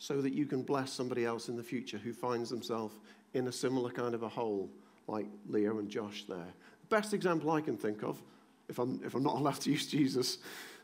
so 0.00 0.22
that 0.22 0.32
you 0.32 0.46
can 0.46 0.62
bless 0.62 0.90
somebody 0.90 1.26
else 1.26 1.50
in 1.50 1.56
the 1.56 1.62
future 1.62 1.98
who 1.98 2.12
finds 2.12 2.48
themselves 2.48 2.96
in 3.34 3.46
a 3.46 3.52
similar 3.52 3.90
kind 3.90 4.14
of 4.14 4.22
a 4.22 4.28
hole 4.28 4.68
like 5.06 5.26
Leo 5.46 5.78
and 5.78 5.90
Josh 5.90 6.24
there? 6.26 6.38
The 6.38 6.96
best 6.96 7.12
example 7.12 7.50
I 7.50 7.60
can 7.60 7.76
think 7.76 8.02
of, 8.02 8.20
if 8.70 8.78
I'm, 8.78 8.98
if 9.04 9.14
I'm 9.14 9.22
not 9.22 9.36
allowed 9.36 9.60
to 9.60 9.70
use 9.70 9.86
Jesus, 9.86 10.38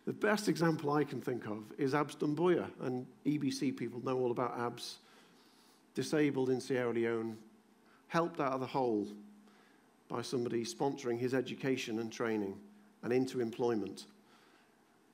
the 0.07 0.13
best 0.13 0.49
example 0.49 0.93
I 0.93 1.03
can 1.03 1.23
think 1.23 1.47
of 1.47 1.65
is 1.79 1.95
Abs 1.95 2.15
Dumbuya. 2.15 2.69
And 2.83 3.07
EBC 3.25 3.75
people 3.77 4.05
know 4.05 4.19
all 4.19 4.31
about 4.31 4.59
Abs. 4.61 4.99
Disabled 5.95 6.51
in 6.51 6.61
Sierra 6.61 6.93
Leone, 6.93 7.39
helped 8.09 8.39
out 8.39 8.53
of 8.53 8.61
the 8.61 8.67
hole 8.67 9.09
by 10.09 10.21
somebody 10.21 10.63
sponsoring 10.63 11.19
his 11.19 11.33
education 11.33 12.01
and 12.01 12.13
training 12.13 12.55
and 13.03 13.15
into 13.15 13.41
employment. 13.41 14.05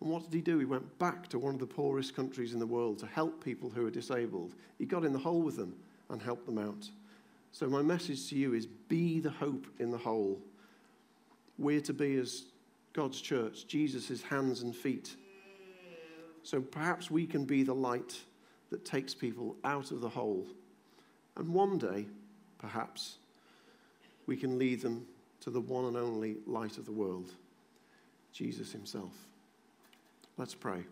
And 0.03 0.11
what 0.11 0.25
did 0.25 0.35
he 0.35 0.41
do? 0.41 0.59
He 0.59 0.65
went 0.65 0.99
back 0.99 1.29
to 1.29 1.39
one 1.39 1.55
of 1.55 1.61
the 1.61 1.67
poorest 1.67 2.17
countries 2.17 2.55
in 2.55 2.59
the 2.59 2.67
world 2.67 2.99
to 2.99 3.07
help 3.07 3.45
people 3.45 3.71
who 3.71 3.87
are 3.87 3.91
disabled. 3.91 4.57
He 4.77 4.85
got 4.85 5.05
in 5.05 5.13
the 5.13 5.19
hole 5.21 5.41
with 5.41 5.57
them 5.57 5.77
and 6.11 6.21
helped 6.21 6.45
them 6.45 6.59
out. 6.59 6.91
So, 7.53 7.69
my 7.69 7.83
message 7.83 8.29
to 8.31 8.35
you 8.35 8.53
is 8.53 8.67
be 8.67 9.21
the 9.21 9.31
hope 9.31 9.65
in 9.79 9.93
the 9.93 9.99
hole. 9.99 10.41
We're 11.57 11.83
to 11.83 11.93
be, 11.93 12.17
as 12.17 12.47
God's 12.95 13.21
church, 13.21 13.69
Jesus' 13.69 14.23
hands 14.23 14.63
and 14.63 14.75
feet. 14.75 15.15
So, 16.43 16.61
perhaps 16.61 17.09
we 17.09 17.25
can 17.25 17.45
be 17.45 17.63
the 17.63 17.73
light 17.73 18.19
that 18.71 18.85
takes 18.85 19.15
people 19.15 19.55
out 19.63 19.93
of 19.93 20.01
the 20.01 20.09
hole. 20.09 20.49
And 21.37 21.55
one 21.55 21.79
day, 21.79 22.07
perhaps, 22.59 23.19
we 24.27 24.37
can 24.37 24.59
lead 24.59 24.81
them 24.81 25.07
to 25.43 25.51
the 25.51 25.61
one 25.61 25.85
and 25.85 25.97
only 25.97 26.39
light 26.45 26.77
of 26.77 26.87
the 26.87 26.93
world, 26.93 27.31
Jesus 28.33 28.73
Himself. 28.73 29.13
Let's 30.43 30.57
pray. 30.57 30.83